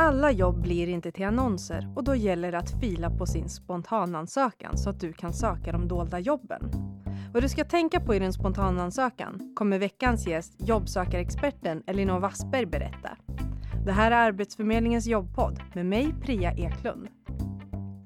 Alla 0.00 0.30
jobb 0.30 0.62
blir 0.62 0.88
inte 0.88 1.12
till 1.12 1.26
annonser 1.26 1.92
och 1.96 2.04
då 2.04 2.14
gäller 2.14 2.52
det 2.52 2.58
att 2.58 2.80
fila 2.80 3.10
på 3.10 3.26
sin 3.26 3.48
spontanansökan 3.48 4.78
så 4.78 4.90
att 4.90 5.00
du 5.00 5.12
kan 5.12 5.32
söka 5.32 5.72
de 5.72 5.88
dolda 5.88 6.18
jobben. 6.18 6.70
Vad 7.32 7.42
du 7.42 7.48
ska 7.48 7.64
tänka 7.64 8.00
på 8.00 8.14
i 8.14 8.18
din 8.18 8.32
spontanansökan 8.32 9.52
kommer 9.56 9.78
veckans 9.78 10.26
gäst, 10.26 10.54
jobbsökarexperten 10.58 11.82
Elinor 11.86 12.20
Wassberg 12.20 12.66
berätta. 12.66 13.16
Det 13.86 13.92
här 13.92 14.10
är 14.10 14.16
Arbetsförmedlingens 14.16 15.06
jobbpodd 15.06 15.60
med 15.74 15.86
mig 15.86 16.14
Priya 16.22 16.52
Eklund. 16.52 17.08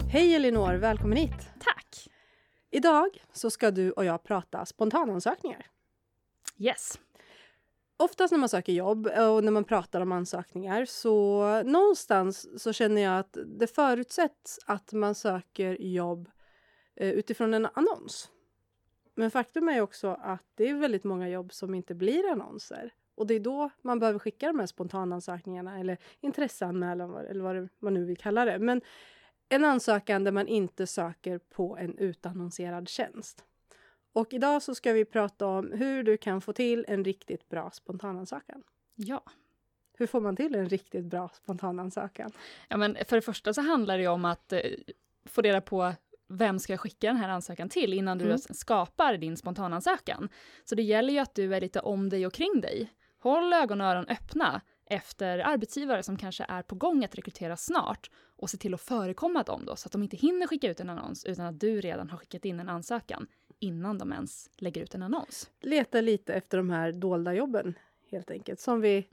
Hej 0.09 0.35
Elinor, 0.35 0.75
välkommen 0.75 1.19
hit! 1.19 1.51
Tack! 1.61 2.09
Idag 2.71 3.09
så 3.33 3.51
ska 3.51 3.71
du 3.71 3.91
och 3.91 4.05
jag 4.05 4.25
prata 4.25 4.67
spontanansökningar. 4.67 5.67
Yes. 6.59 6.99
Oftast 8.03 8.32
när 8.32 8.39
man 8.39 8.48
söker 8.48 8.73
jobb 8.73 9.07
eh, 9.07 9.35
och 9.35 9.45
när 9.45 9.53
man 9.53 9.64
pratar 9.64 10.00
om 10.00 10.12
ansökningar 10.12 10.85
så 10.85 11.62
någonstans 11.62 12.62
så 12.62 12.73
känner 12.73 13.03
jag 13.03 13.18
att 13.18 13.36
det 13.46 13.67
förutsätts 13.67 14.58
att 14.67 14.93
man 14.93 15.14
söker 15.14 15.82
jobb 15.82 16.30
eh, 16.96 17.11
utifrån 17.11 17.54
en 17.54 17.68
annons. 17.75 18.30
Men 19.14 19.30
faktum 19.30 19.68
är 19.68 19.80
också 19.80 20.08
att 20.22 20.44
det 20.54 20.68
är 20.68 20.75
väldigt 20.75 21.04
många 21.04 21.29
jobb 21.29 21.53
som 21.53 21.75
inte 21.75 21.94
blir 21.94 22.30
annonser. 22.30 22.94
Och 23.14 23.27
det 23.27 23.35
är 23.35 23.41
då 23.41 23.71
man 23.82 23.99
behöver 23.99 24.19
skicka 24.19 24.46
de 24.46 24.58
här 24.58 24.66
spontanansökningarna 24.66 25.79
eller 25.79 25.99
intresseanmälan 26.21 27.16
eller 27.16 27.44
vad 27.44 27.69
man 27.79 27.94
nu 27.94 28.05
vill 28.05 28.16
kalla 28.16 28.44
det. 28.44 28.58
Men 28.58 28.80
en 29.49 29.64
ansökan 29.64 30.25
där 30.25 30.32
man 30.32 30.49
inte 30.49 30.86
söker 30.86 31.39
på 31.39 31.77
en 31.77 31.99
utannonserad 31.99 32.89
tjänst. 32.89 33.44
Och 34.12 34.34
idag 34.34 34.62
så 34.62 34.75
ska 34.75 34.92
vi 34.92 35.05
prata 35.05 35.47
om 35.47 35.72
hur 35.72 36.02
du 36.02 36.16
kan 36.16 36.41
få 36.41 36.52
till 36.52 36.84
en 36.89 37.05
riktigt 37.05 37.48
bra 37.48 37.70
spontanansökan. 37.70 38.62
Ja. 38.94 39.25
Hur 39.98 40.06
får 40.06 40.20
man 40.20 40.36
till 40.36 40.55
en 40.55 40.69
riktigt 40.69 41.05
bra 41.05 41.28
spontanansökan? 41.28 42.33
Ja, 42.69 42.77
men 42.77 42.97
för 43.08 43.16
det 43.16 43.22
första 43.22 43.55
så 43.55 43.61
handlar 43.61 43.98
det 43.98 44.08
om 44.08 44.25
att 44.25 44.52
eh, 44.52 44.61
få 45.25 45.42
reda 45.42 45.60
på 45.60 45.92
vem 46.28 46.58
ska 46.58 46.72
jag 46.72 46.80
skicka 46.80 47.06
den 47.06 47.16
här 47.16 47.28
ansökan 47.28 47.69
till 47.69 47.92
innan 47.92 48.19
du 48.19 48.24
mm. 48.24 48.38
skapar 48.38 49.16
din 49.16 49.36
spontanansökan. 49.36 50.28
Så 50.64 50.74
det 50.74 50.82
gäller 50.82 51.12
ju 51.12 51.19
att 51.19 51.34
du 51.34 51.54
är 51.54 51.60
lite 51.60 51.80
om 51.80 52.08
dig 52.08 52.26
och 52.26 52.32
kring 52.32 52.60
dig. 52.60 52.92
Håll 53.19 53.52
ögon 53.52 53.80
och 53.80 53.86
öron 53.86 54.06
öppna 54.08 54.60
efter 54.86 55.38
arbetsgivare 55.38 56.02
som 56.02 56.16
kanske 56.16 56.47
är 56.48 56.62
på 56.62 56.74
gång 56.74 57.04
att 57.04 57.14
rekrytera 57.14 57.56
snart 57.56 58.10
och 58.36 58.50
se 58.50 58.56
till 58.56 58.74
att 58.74 58.80
förekomma 58.80 59.42
dem 59.42 59.64
då 59.64 59.76
så 59.76 59.86
att 59.86 59.92
de 59.92 60.02
inte 60.02 60.16
hinner 60.16 60.47
skicka 60.47 60.70
ut 60.70 60.80
en 60.80 60.91
annons 60.91 61.24
utan 61.24 61.47
att 61.47 61.60
du 61.60 61.80
redan 61.80 62.10
har 62.10 62.19
skickat 62.19 62.44
in 62.44 62.60
en 62.60 62.69
ansökan 62.69 63.26
innan 63.62 63.98
de 63.98 64.12
ens 64.12 64.50
lägger 64.56 64.82
ut 64.82 64.94
en 64.94 65.02
annons. 65.02 65.50
Leta 65.60 66.00
lite 66.00 66.34
efter 66.34 66.58
de 66.58 66.70
här 66.70 66.92
dolda 66.92 67.34
jobben 67.34 67.74
helt 68.10 68.30
enkelt 68.30 68.60
som 68.60 68.80
vi 68.80 69.06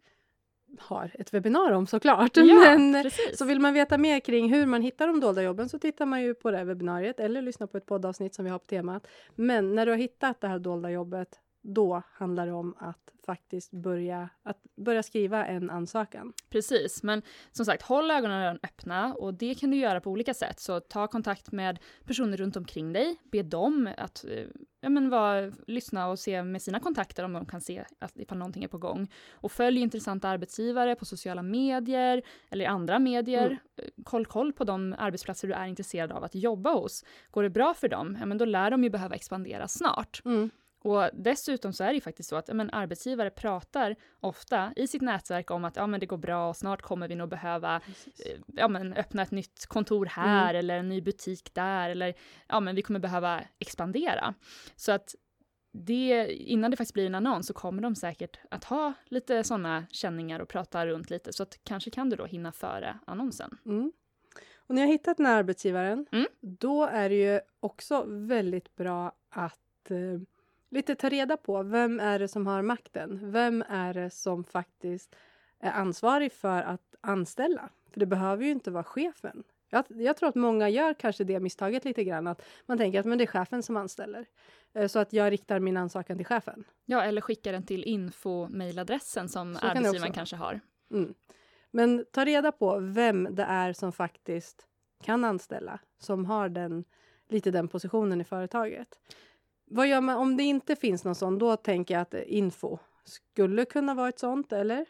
har 0.80 1.12
ett 1.14 1.34
webbinar 1.34 1.72
om 1.72 1.88
såklart. 1.88 2.38
Ja, 2.38 2.44
Men, 2.78 3.04
precis. 3.04 3.38
så 3.38 3.46
vill 3.46 3.60
man 3.60 3.74
veta 3.74 3.98
mer 3.98 4.20
kring 4.20 4.54
hur 4.54 4.66
man 4.66 4.82
hittar 4.82 5.08
de 5.08 5.20
dolda 5.20 5.42
jobben 5.42 5.70
så 5.70 5.80
tittar 5.80 6.06
man 6.06 6.22
ju 6.22 6.34
på 6.34 6.52
det 6.52 6.58
här 6.58 6.66
webbinariet 6.66 7.20
eller 7.20 7.42
lyssnar 7.42 7.68
på 7.68 7.78
ett 7.78 7.86
poddavsnitt 7.86 8.36
som 8.36 8.46
vi 8.46 8.52
har 8.52 8.60
på 8.60 8.66
temat. 8.66 9.08
Men 9.36 9.76
när 9.76 9.86
du 9.86 9.92
har 9.92 9.98
hittat 9.98 10.42
det 10.42 10.48
här 10.48 10.60
dolda 10.60 10.90
jobbet 10.92 11.40
då 11.62 12.02
handlar 12.12 12.46
det 12.46 12.54
om 12.54 12.76
att 12.80 13.12
faktiskt 13.26 13.72
börja, 13.72 14.30
att 14.44 14.58
börja 14.76 15.04
skriva 15.04 15.46
en 15.46 15.70
ansökan. 15.70 16.34
Precis, 16.50 17.04
men 17.04 17.22
som 17.52 17.66
sagt, 17.66 17.82
håll 17.82 18.12
ögonen 18.12 18.60
öppna 18.64 19.14
och 19.14 19.34
det 19.34 19.56
kan 19.56 19.72
du 19.72 19.78
göra 19.78 20.02
på 20.02 20.12
olika 20.12 20.34
sätt. 20.34 20.60
Så 20.60 20.80
ta 20.80 21.08
kontakt 21.08 21.52
med 21.52 21.80
personer 22.06 22.38
runt 22.38 22.58
omkring 22.58 22.94
dig, 22.94 23.18
be 23.32 23.44
dem 23.44 23.90
att 23.98 24.26
eh, 24.26 24.48
ja, 24.82 24.90
men 24.90 25.10
var, 25.10 25.54
lyssna 25.68 26.08
och 26.08 26.20
se 26.20 26.44
med 26.44 26.62
sina 26.62 26.80
kontakter 26.80 27.24
om 27.24 27.34
de 27.34 27.46
kan 27.46 27.62
se 27.62 27.86
att, 28.00 28.20
ifall 28.20 28.38
någonting 28.38 28.64
är 28.64 28.68
på 28.68 28.78
gång. 28.78 29.12
Och 29.32 29.52
följ 29.52 29.80
intressanta 29.80 30.30
arbetsgivare 30.30 30.96
på 30.96 31.06
sociala 31.06 31.42
medier 31.42 32.22
eller 32.50 32.66
andra 32.66 33.00
medier. 33.00 33.46
Mm. 33.46 33.92
Koll 34.04 34.26
koll 34.26 34.54
på 34.54 34.64
de 34.64 34.96
arbetsplatser 34.98 35.48
du 35.48 35.54
är 35.54 35.68
intresserad 35.68 36.12
av 36.12 36.24
att 36.24 36.36
jobba 36.36 36.72
hos. 36.72 37.06
Går 37.32 37.44
det 37.44 37.50
bra 37.50 37.74
för 37.74 37.88
dem, 37.88 38.18
ja, 38.20 38.26
men 38.26 38.38
då 38.38 38.46
lär 38.46 38.72
de 38.72 38.84
ju 38.84 38.90
behöva 38.90 39.16
expandera 39.16 39.68
snart. 39.68 40.22
Mm. 40.26 40.50
Och 40.82 41.10
dessutom 41.14 41.74
så 41.74 41.84
är 41.84 41.88
det 41.88 41.94
ju 41.94 42.02
faktiskt 42.02 42.30
så 42.30 42.36
att 42.36 42.48
men, 42.54 42.70
arbetsgivare 42.70 43.30
pratar 43.30 43.96
ofta 44.20 44.74
i 44.76 44.88
sitt 44.88 45.02
nätverk 45.02 45.52
om 45.52 45.66
att 45.66 45.76
ja, 45.76 45.88
men 45.88 46.00
det 46.00 46.06
går 46.06 46.18
bra 46.18 46.50
och 46.50 46.58
snart 46.58 46.82
kommer 46.82 47.08
vi 47.08 47.16
nog 47.16 47.30
behöva 47.30 47.76
eh, 47.76 48.40
ja, 48.48 48.68
men, 48.68 48.94
öppna 48.94 49.22
ett 49.22 49.32
nytt 49.32 49.66
kontor 49.66 50.06
här 50.06 50.50
mm. 50.50 50.60
eller 50.60 50.78
en 50.78 50.90
ny 50.90 51.02
butik 51.02 51.54
där 51.54 51.90
eller 51.90 52.14
ja, 52.48 52.60
men 52.60 52.76
vi 52.76 52.82
kommer 52.82 53.00
behöva 53.00 53.42
expandera. 53.60 54.34
Så 54.76 54.92
att 54.92 55.16
det, 55.72 56.34
innan 56.34 56.72
det 56.72 56.78
faktiskt 56.78 56.94
blir 56.94 57.06
en 57.06 57.16
annons 57.16 57.48
så 57.48 57.54
kommer 57.54 57.82
de 57.82 57.96
säkert 57.96 58.40
att 58.52 58.64
ha 58.64 58.94
lite 59.06 59.44
sådana 59.44 59.86
känningar 59.92 60.40
och 60.40 60.50
prata 60.50 60.88
runt 60.88 61.10
lite 61.10 61.34
så 61.34 61.44
att 61.44 61.60
kanske 61.64 61.90
kan 61.90 62.10
du 62.10 62.16
då 62.16 62.26
hinna 62.26 62.52
före 62.52 63.00
annonsen. 63.08 63.58
Mm. 63.66 63.92
Och 64.58 64.76
när 64.76 64.82
jag 64.82 64.90
hittat 64.90 65.18
den 65.18 65.26
här 65.26 65.38
arbetsgivaren, 65.38 66.06
mm. 66.12 66.28
då 66.42 66.86
är 66.86 67.10
det 67.10 67.16
ju 67.16 67.40
också 67.60 68.04
väldigt 68.08 68.76
bra 68.76 69.16
att 69.30 69.92
eh, 69.92 70.22
lite 70.70 70.96
ta 70.96 71.10
reda 71.10 71.38
på 71.38 71.64
vem 71.64 72.00
är 72.00 72.20
det 72.20 72.28
som 72.28 72.48
har 72.48 72.62
makten? 72.62 73.32
Vem 73.32 73.64
är 73.70 73.94
det 73.94 74.10
som 74.10 74.44
faktiskt 74.44 75.16
är 75.60 75.72
ansvarig 75.72 76.32
för 76.32 76.62
att 76.62 76.96
anställa? 77.02 77.70
För 77.92 78.00
det 78.00 78.06
behöver 78.06 78.44
ju 78.44 78.52
inte 78.52 78.72
vara 78.72 78.84
chefen. 78.84 79.44
Jag, 79.70 79.86
jag, 79.90 80.18
tror 80.18 80.30
att 80.30 80.36
många 80.36 80.70
gör 80.70 80.94
kanske 80.94 81.24
det 81.24 81.40
misstaget 81.40 81.86
lite 81.86 82.04
grann 82.04 82.28
att 82.28 82.42
man 82.66 82.78
tänker 82.78 83.00
att 83.00 83.06
men 83.06 83.18
det 83.18 83.24
är 83.24 83.28
chefen 83.28 83.64
som 83.64 83.78
anställer. 83.78 84.26
Eh, 84.74 84.88
så 84.88 85.00
att 85.00 85.14
jag 85.14 85.32
riktar 85.32 85.60
min 85.60 85.78
ansökan 85.78 86.18
till 86.18 86.26
chefen. 86.26 86.64
Ja, 86.86 87.02
eller 87.04 87.22
skickar 87.22 87.52
den 87.52 87.66
till 87.66 87.84
info-mailadressen 87.84 89.30
som 89.30 89.56
så 89.56 89.66
arbetsgivaren 89.66 90.02
kan 90.02 90.14
kanske 90.14 90.36
har. 90.36 90.60
Mm. 90.92 91.14
Men 91.72 92.06
ta 92.12 92.26
reda 92.26 92.52
på 92.52 92.80
vem 92.80 93.28
det 93.32 93.44
är 93.44 93.74
som 93.74 93.92
faktiskt 93.92 94.68
kan 95.04 95.24
anställa, 95.24 95.80
som 96.00 96.26
har 96.26 96.50
den, 96.50 96.84
lite 97.28 97.52
den 97.52 97.68
positionen 97.68 98.22
i 98.22 98.24
företaget. 98.24 99.00
Vad 99.70 99.88
gör 99.88 100.02
man 100.02 100.18
om 100.18 100.38
det 100.38 100.44
inte 100.44 100.76
finns 100.76 101.04
någon 101.04 101.16
sån? 101.16 101.40
Då 101.40 101.56
tänker 101.56 101.94
jag 101.94 102.02
att 102.02 102.14
info 102.14 102.78
skulle 103.04 103.66
kunna 103.66 103.94
vara 103.94 104.10
ett 104.10 104.20
sånt, 104.20 104.54
eller? 104.54 104.86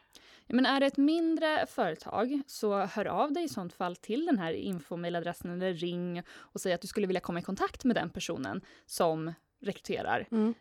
Ja, 0.47 0.55
men 0.55 0.65
är 0.65 0.79
det 0.79 0.85
ett 0.85 0.97
mindre 0.97 1.65
företag 1.65 2.41
så 2.47 2.79
hör 2.79 3.05
av 3.05 3.33
dig 3.33 3.43
i 3.43 3.49
sånt 3.49 3.73
fall 3.73 3.95
till 3.95 4.25
den 4.25 4.39
här 4.39 4.51
infomailadressen 4.53 5.51
eller 5.51 5.73
ring 5.73 6.23
och 6.29 6.61
säg 6.61 6.73
att 6.73 6.81
du 6.81 6.87
skulle 6.87 7.07
vilja 7.07 7.19
komma 7.19 7.39
i 7.39 7.43
kontakt 7.43 7.83
med 7.83 7.95
den 7.95 8.09
personen 8.09 8.61
som 8.85 9.33
rekryterar. 9.61 10.27
Mm. 10.31 10.53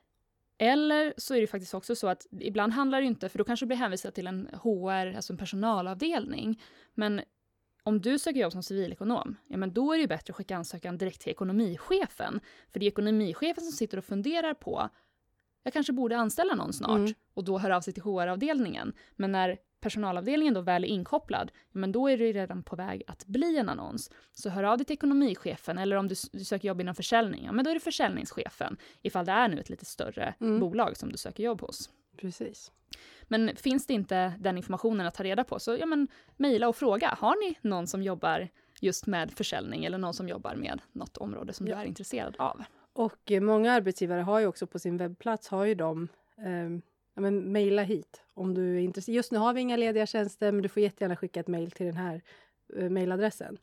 Eller 0.58 1.14
så 1.16 1.34
är 1.34 1.40
det 1.40 1.46
faktiskt 1.46 1.74
också 1.74 1.96
så 1.96 2.08
att 2.08 2.26
ibland 2.40 2.72
handlar 2.72 3.00
det 3.00 3.06
inte, 3.06 3.28
för 3.28 3.38
då 3.38 3.44
kanske 3.44 3.64
du 3.64 3.68
blir 3.68 3.76
hänvisad 3.76 4.14
till 4.14 4.26
en 4.26 4.48
HR, 4.62 5.16
alltså 5.16 5.32
en 5.32 5.38
personalavdelning. 5.38 6.62
Men 6.94 7.20
om 7.88 8.00
du 8.00 8.18
söker 8.18 8.40
jobb 8.40 8.52
som 8.52 8.62
civilekonom, 8.62 9.36
ja 9.46 9.56
men 9.56 9.72
då 9.72 9.92
är 9.92 9.98
det 9.98 10.08
bättre 10.08 10.30
att 10.30 10.36
skicka 10.36 10.56
ansökan 10.56 10.98
direkt 10.98 11.20
till 11.20 11.30
ekonomichefen. 11.30 12.40
För 12.72 12.80
det 12.80 12.86
är 12.86 12.88
ekonomichefen 12.88 13.64
som 13.64 13.72
sitter 13.72 13.98
och 13.98 14.04
funderar 14.04 14.54
på, 14.54 14.88
jag 15.62 15.72
kanske 15.72 15.92
borde 15.92 16.16
anställa 16.16 16.54
någon 16.54 16.72
snart, 16.72 16.98
mm. 16.98 17.14
och 17.34 17.44
då 17.44 17.58
hör 17.58 17.70
av 17.70 17.80
sig 17.80 17.92
till 17.94 18.02
HR-avdelningen. 18.02 18.92
Men 19.16 19.32
när 19.32 19.58
personalavdelningen 19.80 20.54
då 20.54 20.60
väl 20.60 20.84
är 20.84 20.88
inkopplad, 20.88 21.50
ja 21.72 21.78
men 21.78 21.92
då 21.92 22.08
är 22.08 22.18
det 22.18 22.32
redan 22.32 22.62
på 22.62 22.76
väg 22.76 23.02
att 23.06 23.26
bli 23.26 23.58
en 23.58 23.68
annons. 23.68 24.10
Så 24.32 24.50
hör 24.50 24.62
av 24.62 24.78
dig 24.78 24.84
till 24.84 24.94
ekonomichefen, 24.94 25.78
eller 25.78 25.96
om 25.96 26.08
du, 26.08 26.14
du 26.32 26.44
söker 26.44 26.68
jobb 26.68 26.80
inom 26.80 26.94
försäljning, 26.94 27.44
ja 27.44 27.52
men 27.52 27.64
då 27.64 27.70
är 27.70 27.74
det 27.74 27.80
försäljningschefen, 27.80 28.76
ifall 29.02 29.26
det 29.26 29.32
är 29.32 29.48
nu 29.48 29.60
ett 29.60 29.70
lite 29.70 29.84
större 29.84 30.34
mm. 30.40 30.60
bolag 30.60 30.96
som 30.96 31.12
du 31.12 31.18
söker 31.18 31.42
jobb 31.42 31.60
hos. 31.60 31.90
Precis. 32.20 32.72
Men 33.22 33.56
finns 33.56 33.86
det 33.86 33.94
inte 33.94 34.32
den 34.40 34.56
informationen 34.56 35.06
att 35.06 35.14
ta 35.14 35.24
reda 35.24 35.44
på 35.44 35.58
så 35.58 35.76
ja, 35.76 35.86
men 35.86 36.08
mejla 36.36 36.68
och 36.68 36.76
fråga. 36.76 37.08
Har 37.18 37.48
ni 37.48 37.58
någon 37.62 37.86
som 37.86 38.02
jobbar 38.02 38.48
just 38.80 39.06
med 39.06 39.30
försäljning 39.30 39.84
eller 39.84 39.98
någon 39.98 40.14
som 40.14 40.28
jobbar 40.28 40.54
med 40.54 40.80
något 40.92 41.16
område 41.16 41.52
som 41.52 41.66
ja. 41.66 41.74
du 41.74 41.82
är 41.82 41.86
intresserad 41.86 42.36
av? 42.38 42.64
Och 42.92 43.30
eh, 43.30 43.40
många 43.40 43.72
arbetsgivare 43.72 44.20
har 44.20 44.40
ju 44.40 44.46
också 44.46 44.66
på 44.66 44.78
sin 44.78 44.96
webbplats 44.96 45.48
har 45.48 45.64
ju 45.64 45.74
de 45.74 46.08
eh, 46.38 46.70
ja, 47.14 47.20
men 47.20 47.52
mejla 47.52 47.82
hit 47.82 48.22
om 48.34 48.54
du 48.54 48.76
är 48.76 48.80
intresserad. 48.80 49.16
Just 49.16 49.32
nu 49.32 49.38
har 49.38 49.54
vi 49.54 49.60
inga 49.60 49.76
lediga 49.76 50.06
tjänster, 50.06 50.52
men 50.52 50.62
du 50.62 50.68
får 50.68 50.82
jättegärna 50.82 51.16
skicka 51.16 51.40
ett 51.40 51.48
mejl 51.48 51.70
till 51.70 51.86
den 51.86 51.96
här 51.96 52.22
eh, 52.76 52.90
mejladressen. 52.90 53.58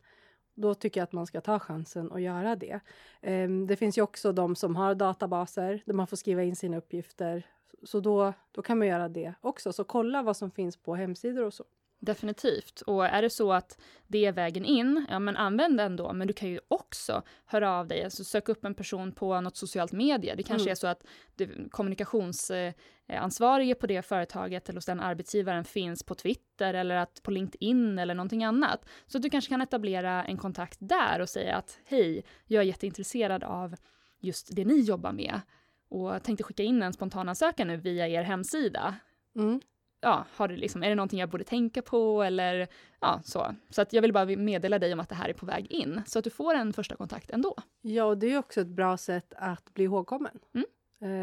Då 0.54 0.74
tycker 0.74 1.00
jag 1.00 1.04
att 1.04 1.12
man 1.12 1.28
ska 1.28 1.42
ta 1.42 1.60
chansen 1.60 2.12
och 2.12 2.22
göra 2.22 2.56
det. 2.56 2.80
Eh, 3.22 3.50
det 3.68 3.76
finns 3.76 3.98
ju 3.98 4.02
också 4.02 4.32
de 4.32 4.56
som 4.56 4.76
har 4.76 4.96
databaser 4.96 5.84
där 5.86 5.94
man 5.94 6.08
får 6.08 6.18
skriva 6.18 6.44
in 6.44 6.56
sina 6.56 6.78
uppgifter 6.78 7.44
så 7.84 8.00
då, 8.00 8.34
då 8.52 8.62
kan 8.62 8.78
man 8.78 8.88
göra 8.88 9.10
det 9.10 9.34
också. 9.42 9.74
Så 9.74 9.84
kolla 9.84 10.22
vad 10.22 10.38
som 10.38 10.52
finns 10.52 10.78
på 10.78 10.96
hemsidor 10.96 11.44
och 11.44 11.54
så. 11.54 11.64
Definitivt. 12.00 12.82
Och 12.82 13.06
är 13.06 13.22
det 13.22 13.30
så 13.30 13.54
att 13.54 13.78
det 14.08 14.26
är 14.26 14.32
vägen 14.32 14.66
in, 14.66 15.06
ja 15.10 15.20
men 15.20 15.38
använd 15.38 15.78
den 15.78 15.96
då. 15.96 16.14
Men 16.14 16.28
du 16.28 16.34
kan 16.34 16.50
ju 16.50 16.60
också 16.68 17.24
höra 17.46 17.72
av 17.72 17.88
dig, 17.88 18.04
alltså 18.04 18.24
sök 18.24 18.50
upp 18.50 18.66
en 18.66 18.76
person 18.76 19.12
på 19.12 19.42
något 19.42 19.58
socialt 19.58 19.92
medie. 19.92 20.36
Det 20.36 20.44
kanske 20.44 20.64
mm. 20.64 20.72
är 20.72 20.76
så 20.76 20.88
att 20.88 21.04
du, 21.36 21.70
kommunikationsansvarige 21.70 23.76
på 23.76 23.88
det 23.88 24.02
företaget 24.02 24.70
eller 24.70 24.78
hos 24.78 24.86
den 24.86 25.00
arbetsgivaren 25.00 25.64
finns 25.64 26.04
på 26.04 26.16
Twitter 26.16 26.74
eller 26.74 26.96
att 26.96 27.24
på 27.24 27.32
LinkedIn 27.32 28.00
eller 28.00 28.16
någonting 28.16 28.44
annat. 28.44 28.86
Så 29.08 29.18
du 29.18 29.30
kanske 29.30 29.50
kan 29.50 29.62
etablera 29.62 30.24
en 30.24 30.38
kontakt 30.38 30.78
där 30.82 31.20
och 31.20 31.30
säga 31.30 31.56
att 31.56 31.80
hej, 31.86 32.26
jag 32.46 32.62
är 32.62 32.68
jätteintresserad 32.68 33.44
av 33.44 33.76
just 34.20 34.56
det 34.56 34.66
ni 34.66 34.82
jobbar 34.82 35.12
med 35.12 35.42
och 35.90 36.24
tänkte 36.24 36.44
skicka 36.44 36.64
in 36.64 36.84
en 36.84 36.94
spontanansökan 36.94 37.68
nu 37.68 37.78
via 37.78 38.08
er 38.08 38.24
hemsida. 38.24 38.96
Mm. 39.36 39.62
ja, 40.02 40.26
har 40.36 40.48
det 40.48 40.58
liksom, 40.58 40.84
är 40.84 40.90
det 40.90 40.96
någonting 40.96 41.20
jag 41.20 41.30
borde 41.30 41.44
tänka 41.44 41.82
på 41.82 42.24
eller 42.24 42.68
ja, 43.00 43.22
så. 43.24 43.56
Så 43.70 43.82
att 43.82 43.94
jag 43.94 44.02
vill 44.02 44.14
bara 44.14 44.26
meddela 44.26 44.80
dig 44.80 44.94
om 44.94 45.00
att 45.00 45.10
det 45.10 45.16
här 45.16 45.30
är 45.30 45.34
på 45.34 45.46
väg 45.46 45.72
in 45.72 46.02
så 46.06 46.20
att 46.20 46.24
du 46.24 46.30
får 46.30 46.56
en 46.56 46.74
första 46.74 46.96
kontakt 46.96 47.30
ändå. 47.30 47.56
Ja, 47.82 48.04
och 48.04 48.18
det 48.18 48.28
är 48.28 48.38
också 48.38 48.62
ett 48.62 48.68
bra 48.68 48.98
sätt 48.98 49.34
att 49.38 49.74
bli 49.74 49.84
ihågkommen. 49.84 50.40
Mm. 50.54 50.66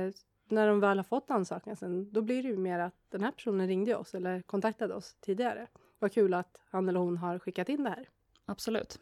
Eh, 0.06 0.14
när 0.48 0.66
de 0.66 0.80
väl 0.80 0.98
har 0.98 1.04
fått 1.04 1.30
ansökan 1.30 1.76
sen, 1.76 2.12
då 2.12 2.22
blir 2.22 2.42
det 2.42 2.48
ju 2.48 2.56
mer 2.56 2.78
att 2.78 2.94
den 3.08 3.22
här 3.22 3.30
personen 3.30 3.66
ringde 3.66 3.96
oss 3.96 4.14
eller 4.14 4.42
kontaktade 4.42 4.94
oss 4.94 5.16
tidigare. 5.20 5.66
Vad 5.98 6.12
kul 6.12 6.34
att 6.34 6.60
han 6.70 6.88
eller 6.88 7.00
hon 7.00 7.16
har 7.16 7.38
skickat 7.38 7.68
in 7.68 7.84
det 7.84 7.90
här. 7.90 8.08
Absolut. 8.46 9.00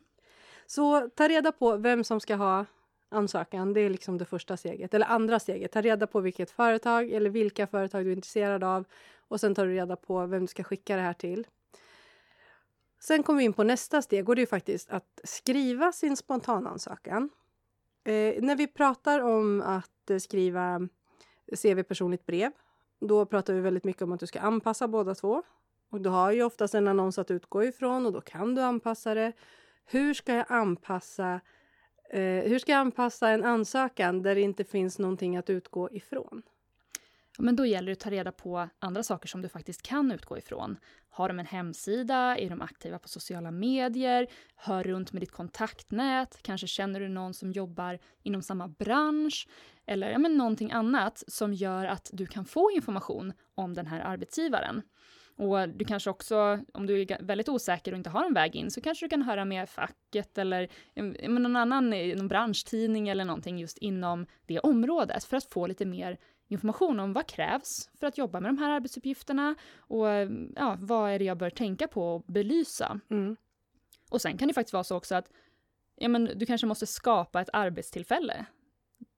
Så 0.66 1.08
ta 1.08 1.28
reda 1.28 1.52
på 1.52 1.76
vem 1.76 2.04
som 2.04 2.20
ska 2.20 2.36
ha 2.36 2.66
ansökan. 3.10 3.72
Det 3.72 3.80
är 3.80 3.90
liksom 3.90 4.18
det 4.18 4.24
första 4.24 4.56
steget. 4.56 4.94
Eller 4.94 5.06
andra 5.06 5.38
steget. 5.38 5.72
Ta 5.72 5.80
reda 5.80 6.06
på 6.06 6.20
vilket 6.20 6.50
företag 6.50 7.10
eller 7.10 7.30
vilka 7.30 7.66
företag 7.66 8.04
du 8.04 8.10
är 8.10 8.16
intresserad 8.16 8.64
av. 8.64 8.84
Och 9.28 9.40
sen 9.40 9.54
tar 9.54 9.66
du 9.66 9.72
reda 9.72 9.96
på 9.96 10.26
vem 10.26 10.40
du 10.40 10.46
ska 10.46 10.64
skicka 10.64 10.96
det 10.96 11.02
här 11.02 11.12
till. 11.12 11.46
Sen 13.00 13.22
kommer 13.22 13.38
vi 13.38 13.44
in 13.44 13.52
på 13.52 13.62
nästa 13.62 14.02
steg 14.02 14.28
och 14.28 14.36
det 14.36 14.42
är 14.42 14.46
faktiskt 14.46 14.90
att 14.90 15.20
skriva 15.24 15.92
sin 15.92 16.16
spontanansökan. 16.16 17.30
Eh, 18.04 18.42
när 18.42 18.56
vi 18.56 18.66
pratar 18.66 19.20
om 19.20 19.62
att 19.62 20.22
skriva 20.22 20.88
CV 21.62 21.82
personligt 21.82 22.26
brev, 22.26 22.52
då 23.00 23.26
pratar 23.26 23.54
vi 23.54 23.60
väldigt 23.60 23.84
mycket 23.84 24.02
om 24.02 24.12
att 24.12 24.20
du 24.20 24.26
ska 24.26 24.40
anpassa 24.40 24.88
båda 24.88 25.14
två. 25.14 25.42
Och 25.90 26.00
du 26.00 26.08
har 26.08 26.32
ju 26.32 26.42
oftast 26.42 26.74
en 26.74 26.88
annons 26.88 27.18
att 27.18 27.30
utgå 27.30 27.64
ifrån 27.64 28.06
och 28.06 28.12
då 28.12 28.20
kan 28.20 28.54
du 28.54 28.62
anpassa 28.62 29.14
det. 29.14 29.32
Hur 29.84 30.14
ska 30.14 30.34
jag 30.34 30.46
anpassa 30.48 31.40
Eh, 32.12 32.22
hur 32.22 32.58
ska 32.58 32.72
jag 32.72 32.78
anpassa 32.78 33.30
en 33.30 33.44
ansökan 33.44 34.22
där 34.22 34.34
det 34.34 34.40
inte 34.40 34.64
finns 34.64 34.98
någonting 34.98 35.36
att 35.36 35.50
utgå 35.50 35.90
ifrån? 35.92 36.42
Ja, 37.36 37.44
men 37.44 37.56
då 37.56 37.66
gäller 37.66 37.86
det 37.86 37.92
att 37.92 38.00
ta 38.00 38.10
reda 38.10 38.32
på 38.32 38.68
andra 38.78 39.02
saker 39.02 39.28
som 39.28 39.42
du 39.42 39.48
faktiskt 39.48 39.82
kan 39.82 40.12
utgå 40.12 40.38
ifrån. 40.38 40.76
Har 41.10 41.28
de 41.28 41.38
en 41.38 41.46
hemsida? 41.46 42.36
Är 42.38 42.50
de 42.50 42.62
aktiva 42.62 42.98
på 42.98 43.08
sociala 43.08 43.50
medier? 43.50 44.26
Hör 44.56 44.84
runt 44.84 45.12
med 45.12 45.22
ditt 45.22 45.32
kontaktnät? 45.32 46.38
Kanske 46.42 46.66
känner 46.66 47.00
du 47.00 47.08
någon 47.08 47.34
som 47.34 47.52
jobbar 47.52 47.98
inom 48.22 48.42
samma 48.42 48.68
bransch? 48.68 49.48
Eller 49.86 50.10
ja, 50.10 50.18
men 50.18 50.36
någonting 50.36 50.72
annat 50.72 51.24
som 51.26 51.54
gör 51.54 51.86
att 51.86 52.10
du 52.12 52.26
kan 52.26 52.44
få 52.44 52.70
information 52.70 53.32
om 53.54 53.74
den 53.74 53.86
här 53.86 54.00
arbetsgivaren. 54.00 54.82
Och 55.40 55.68
du 55.68 55.84
kanske 55.84 56.10
också, 56.10 56.58
om 56.72 56.86
du 56.86 57.00
är 57.00 57.22
väldigt 57.22 57.48
osäker 57.48 57.92
och 57.92 57.98
inte 57.98 58.10
har 58.10 58.24
en 58.24 58.34
väg 58.34 58.56
in, 58.56 58.70
så 58.70 58.80
kanske 58.80 59.06
du 59.06 59.10
kan 59.10 59.22
höra 59.22 59.44
med 59.44 59.68
facket 59.68 60.38
eller 60.38 60.68
någon 61.28 61.56
annan 61.56 61.90
någon 61.90 62.28
branschtidning 62.28 63.08
eller 63.08 63.24
någonting 63.24 63.58
just 63.58 63.78
inom 63.78 64.26
det 64.46 64.60
området 64.60 65.24
för 65.24 65.36
att 65.36 65.44
få 65.44 65.66
lite 65.66 65.86
mer 65.86 66.18
information 66.48 67.00
om 67.00 67.12
vad 67.12 67.26
krävs 67.26 67.90
för 68.00 68.06
att 68.06 68.18
jobba 68.18 68.40
med 68.40 68.48
de 68.48 68.58
här 68.58 68.70
arbetsuppgifterna 68.70 69.54
och 69.76 70.06
ja, 70.56 70.76
vad 70.80 71.10
är 71.10 71.18
det 71.18 71.24
jag 71.24 71.38
bör 71.38 71.50
tänka 71.50 71.88
på 71.88 72.14
och 72.14 72.22
belysa. 72.22 73.00
Mm. 73.10 73.36
Och 74.10 74.20
sen 74.20 74.38
kan 74.38 74.48
det 74.48 74.54
faktiskt 74.54 74.72
vara 74.72 74.84
så 74.84 74.96
också 74.96 75.14
att 75.14 75.30
ja, 75.96 76.08
men 76.08 76.30
du 76.36 76.46
kanske 76.46 76.66
måste 76.66 76.86
skapa 76.86 77.40
ett 77.40 77.50
arbetstillfälle. 77.52 78.46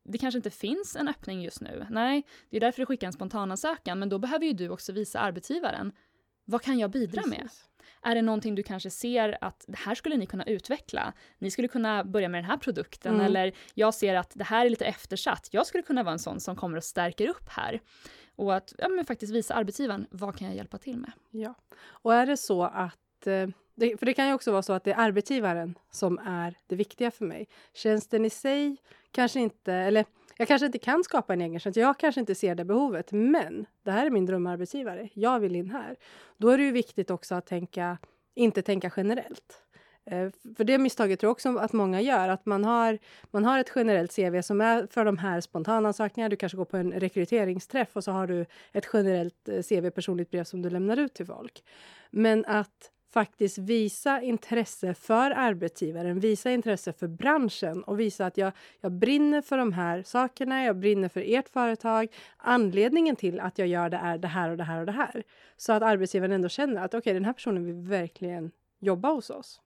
Det 0.04 0.18
kanske 0.18 0.38
inte 0.38 0.50
finns 0.50 0.96
en 0.96 1.08
öppning 1.08 1.42
just 1.42 1.60
nu. 1.60 1.86
Nej, 1.90 2.26
det 2.50 2.56
är 2.56 2.60
därför 2.60 2.82
du 2.82 2.86
skickar 2.86 3.06
en 3.06 3.12
spontanansökan, 3.12 3.98
men 3.98 4.08
då 4.08 4.18
behöver 4.18 4.46
ju 4.46 4.52
du 4.52 4.68
också 4.68 4.92
visa 4.92 5.20
arbetsgivaren 5.20 5.92
vad 6.52 6.62
kan 6.62 6.78
jag 6.78 6.90
bidra 6.90 7.22
Precis. 7.22 7.38
med? 7.38 7.48
Är 8.02 8.14
det 8.14 8.22
någonting 8.22 8.54
du 8.54 8.62
kanske 8.62 8.90
ser 8.90 9.38
att 9.40 9.64
det 9.68 9.78
här 9.78 9.94
skulle 9.94 10.16
ni 10.16 10.26
kunna 10.26 10.44
utveckla? 10.44 11.12
Ni 11.38 11.50
skulle 11.50 11.68
kunna 11.68 12.04
börja 12.04 12.28
med 12.28 12.38
den 12.38 12.50
här 12.50 12.56
produkten 12.56 13.14
mm. 13.14 13.26
eller 13.26 13.52
jag 13.74 13.94
ser 13.94 14.14
att 14.14 14.32
det 14.34 14.44
här 14.44 14.66
är 14.66 14.70
lite 14.70 14.84
eftersatt. 14.84 15.48
Jag 15.50 15.66
skulle 15.66 15.82
kunna 15.82 16.02
vara 16.02 16.12
en 16.12 16.18
sån 16.18 16.40
som 16.40 16.56
kommer 16.56 16.76
och 16.76 16.84
stärker 16.84 17.28
upp 17.28 17.48
här. 17.48 17.80
Och 18.36 18.54
att 18.54 18.72
ja, 18.78 18.88
men 18.88 19.04
faktiskt 19.04 19.34
visa 19.34 19.54
arbetsgivaren, 19.54 20.06
vad 20.10 20.36
kan 20.36 20.46
jag 20.46 20.56
hjälpa 20.56 20.78
till 20.78 20.98
med? 20.98 21.12
Ja, 21.30 21.54
och 21.84 22.14
är 22.14 22.26
det 22.26 22.36
så 22.36 22.62
att 22.62 23.26
eh, 23.26 23.48
för 23.98 24.06
det 24.06 24.14
kan 24.14 24.26
ju 24.26 24.34
också 24.34 24.52
vara 24.52 24.62
så 24.62 24.72
att 24.72 24.84
det 24.84 24.92
är 24.92 24.98
arbetsgivaren 24.98 25.78
som 25.90 26.18
är 26.18 26.54
det 26.66 26.76
viktiga 26.76 27.10
för 27.10 27.24
mig. 27.24 27.48
Tjänsten 27.74 28.24
i 28.24 28.30
sig 28.30 28.76
kanske 29.10 29.40
inte, 29.40 29.72
eller 29.74 30.04
jag 30.42 30.48
kanske 30.48 30.66
inte 30.66 30.78
kan 30.78 31.04
skapa 31.04 31.32
en 31.32 31.40
egen 31.40 31.60
tjänst, 31.60 31.76
jag 31.76 31.98
kanske 31.98 32.20
inte 32.20 32.34
ser 32.34 32.54
det 32.54 32.64
behovet, 32.64 33.12
men 33.12 33.66
det 33.84 33.90
här 33.90 34.06
är 34.06 34.10
min 34.10 34.26
drömarbetsgivare, 34.26 35.08
jag 35.14 35.40
vill 35.40 35.56
in 35.56 35.70
här. 35.70 35.96
Då 36.36 36.48
är 36.48 36.58
det 36.58 36.64
ju 36.64 36.72
viktigt 36.72 37.10
också 37.10 37.34
att 37.34 37.46
tänka, 37.46 37.98
inte 38.34 38.62
tänka 38.62 38.90
generellt. 38.96 39.62
Eh, 40.04 40.30
för 40.56 40.64
det 40.64 40.78
misstaget 40.78 41.20
tror 41.20 41.28
jag 41.28 41.32
också 41.32 41.58
att 41.58 41.72
många 41.72 42.00
gör, 42.00 42.28
att 42.28 42.46
man 42.46 42.64
har, 42.64 42.98
man 43.30 43.44
har 43.44 43.58
ett 43.58 43.72
generellt 43.74 44.16
CV 44.16 44.42
som 44.42 44.60
är 44.60 44.86
för 44.90 45.04
de 45.04 45.18
här 45.18 45.40
spontanansökningarna. 45.40 46.28
Du 46.28 46.36
kanske 46.36 46.58
går 46.58 46.64
på 46.64 46.76
en 46.76 46.92
rekryteringsträff 46.92 47.96
och 47.96 48.04
så 48.04 48.12
har 48.12 48.26
du 48.26 48.46
ett 48.72 48.88
generellt 48.92 49.48
eh, 49.48 49.62
CV, 49.62 49.90
personligt 49.90 50.30
brev 50.30 50.44
som 50.44 50.62
du 50.62 50.70
lämnar 50.70 50.96
ut 50.96 51.14
till 51.14 51.26
folk. 51.26 51.64
Men 52.10 52.44
att 52.44 52.90
faktiskt 53.12 53.58
visa 53.58 54.22
intresse 54.22 54.94
för 54.94 55.30
arbetsgivaren, 55.30 56.20
visa 56.20 56.50
intresse 56.50 56.92
för 56.92 57.06
branschen 57.06 57.82
och 57.82 58.00
visa 58.00 58.26
att 58.26 58.36
jag, 58.36 58.52
jag 58.80 58.92
brinner 58.92 59.42
för 59.42 59.58
de 59.58 59.72
här 59.72 60.02
sakerna, 60.02 60.64
jag 60.64 60.76
brinner 60.76 61.08
för 61.08 61.24
ert 61.26 61.48
företag. 61.48 62.08
Anledningen 62.36 63.16
till 63.16 63.40
att 63.40 63.58
jag 63.58 63.68
gör 63.68 63.88
det 63.88 63.96
är 63.96 64.18
det 64.18 64.28
här 64.28 64.50
och 64.50 64.56
det 64.56 64.64
här 64.64 64.80
och 64.80 64.86
det 64.86 64.92
här. 64.92 65.22
Så 65.56 65.72
att 65.72 65.82
arbetsgivaren 65.82 66.32
ändå 66.32 66.48
känner 66.48 66.84
att 66.84 66.94
okej, 66.94 66.98
okay, 66.98 67.12
den 67.12 67.24
här 67.24 67.32
personen 67.32 67.64
vill 67.64 67.74
verkligen 67.74 68.50
jobba 68.80 69.12
hos 69.12 69.30
oss. 69.30 69.60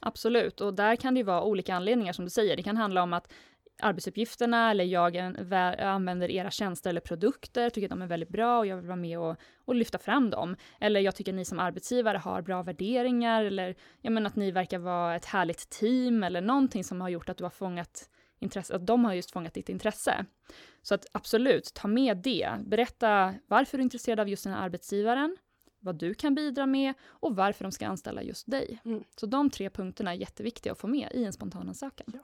Absolut, 0.00 0.60
och 0.60 0.74
där 0.74 0.96
kan 0.96 1.14
det 1.14 1.18
ju 1.18 1.24
vara 1.24 1.42
olika 1.42 1.74
anledningar 1.74 2.12
som 2.12 2.24
du 2.24 2.30
säger. 2.30 2.56
Det 2.56 2.62
kan 2.62 2.76
handla 2.76 3.02
om 3.02 3.12
att 3.12 3.32
arbetsuppgifterna 3.82 4.70
eller 4.70 4.84
jag 4.84 5.16
använder 5.78 6.30
era 6.30 6.50
tjänster 6.50 6.90
eller 6.90 7.00
produkter, 7.00 7.70
tycker 7.70 7.86
att 7.86 7.90
de 7.90 8.02
är 8.02 8.06
väldigt 8.06 8.28
bra 8.28 8.58
och 8.58 8.66
jag 8.66 8.76
vill 8.76 8.86
vara 8.86 8.96
med 8.96 9.18
och, 9.18 9.36
och 9.64 9.74
lyfta 9.74 9.98
fram 9.98 10.30
dem. 10.30 10.56
Eller 10.80 11.00
jag 11.00 11.14
tycker 11.14 11.32
att 11.32 11.36
ni 11.36 11.44
som 11.44 11.58
arbetsgivare 11.58 12.18
har 12.18 12.42
bra 12.42 12.62
värderingar 12.62 13.44
eller 13.44 13.74
jag 14.00 14.12
menar 14.12 14.30
att 14.30 14.36
ni 14.36 14.50
verkar 14.50 14.78
vara 14.78 15.16
ett 15.16 15.24
härligt 15.24 15.70
team 15.70 16.22
eller 16.22 16.40
någonting 16.40 16.84
som 16.84 17.00
har 17.00 17.08
gjort 17.08 17.28
att 17.28 17.36
du 17.36 17.44
har 17.44 17.50
fångat 17.50 18.08
intresse, 18.38 18.76
att 18.76 18.86
de 18.86 19.04
har 19.04 19.14
just 19.14 19.30
fångat 19.30 19.54
ditt 19.54 19.68
intresse. 19.68 20.24
Så 20.82 20.94
att 20.94 21.06
absolut, 21.12 21.74
ta 21.74 21.88
med 21.88 22.16
det. 22.16 22.50
Berätta 22.66 23.34
varför 23.46 23.78
du 23.78 23.82
är 23.82 23.84
intresserad 23.84 24.20
av 24.20 24.28
just 24.28 24.44
den 24.44 24.52
här 24.52 24.64
arbetsgivaren, 24.64 25.36
vad 25.78 25.98
du 25.98 26.14
kan 26.14 26.34
bidra 26.34 26.66
med 26.66 26.94
och 27.06 27.36
varför 27.36 27.64
de 27.64 27.72
ska 27.72 27.86
anställa 27.86 28.22
just 28.22 28.50
dig. 28.50 28.80
Mm. 28.84 29.04
Så 29.16 29.26
de 29.26 29.50
tre 29.50 29.70
punkterna 29.70 30.10
är 30.10 30.16
jätteviktiga 30.16 30.72
att 30.72 30.78
få 30.78 30.86
med 30.86 31.08
i 31.14 31.24
en 31.24 31.32
spontanansökan. 31.32 32.06
Ja. 32.12 32.20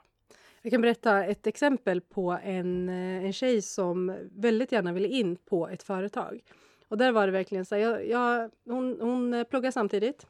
Jag 0.67 0.71
kan 0.71 0.81
berätta 0.81 1.25
ett 1.25 1.47
exempel 1.47 2.01
på 2.01 2.39
en, 2.43 2.89
eh, 2.89 3.25
en 3.25 3.33
tjej 3.33 3.63
som 3.63 4.17
väldigt 4.33 4.73
gärna 4.73 4.93
ville 4.93 5.09
in 5.09 5.37
på 5.37 5.69
ett 5.69 5.83
företag. 5.83 6.41
Och 6.89 6.99
där 6.99 7.13
var 7.13 7.27
det 7.27 7.33
verkligen 7.33 7.65
så 7.65 7.75
här, 7.75 7.83
jag, 7.83 8.07
jag, 8.07 8.51
hon, 8.65 9.01
hon 9.01 9.35
eh, 9.35 9.45
pluggade 9.45 9.73
samtidigt. 9.73 10.27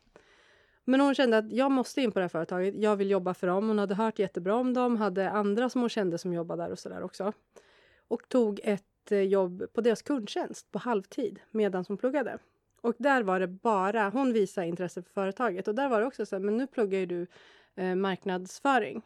Men 0.85 1.01
hon 1.01 1.15
kände 1.15 1.39
att 1.39 1.53
jag 1.53 1.73
måste 1.73 2.03
in 2.03 2.13
på 2.13 2.19
det 2.19 2.23
här 2.23 2.29
företaget. 2.29 2.75
Jag 2.79 2.97
vill 2.97 3.11
jobba 3.11 3.35
för 3.35 3.47
dem. 3.47 3.69
Hon 3.69 3.79
hade 3.79 3.95
hört 3.95 4.19
jättebra 4.19 4.55
om 4.55 4.75
dem, 4.75 4.97
hade 4.97 5.31
andra 5.31 5.69
som 5.69 5.81
hon 5.81 5.91
kände 5.91 6.19
som 6.19 6.33
jobbade 6.33 6.63
där 6.63 6.73
och 6.73 6.79
så 6.79 6.89
där 6.89 7.03
också. 7.03 7.33
Och 8.09 8.29
tog 8.29 8.61
ett 8.65 9.13
eh, 9.13 9.21
jobb 9.21 9.67
på 9.73 9.81
deras 9.81 10.03
kundtjänst 10.03 10.71
på 10.73 10.79
halvtid 10.79 11.41
medan 11.51 11.85
hon 11.89 11.97
pluggade. 11.97 12.39
Och 12.81 12.95
där 12.99 13.23
var 13.23 13.41
det 13.41 13.49
bara, 13.49 14.09
hon 14.09 14.33
visade 14.33 14.67
intresse 14.67 15.03
för 15.03 15.11
företaget 15.11 15.69
och 15.69 15.75
där 15.75 15.89
var 15.89 16.01
det 16.01 16.07
också 16.07 16.27
så 16.27 16.37
här, 16.37 16.41
men 16.41 16.57
nu 16.57 16.67
pluggar 16.67 16.99
ju 16.99 17.07
du 17.07 17.27
eh, 17.75 17.95
marknadsföring 17.95 19.03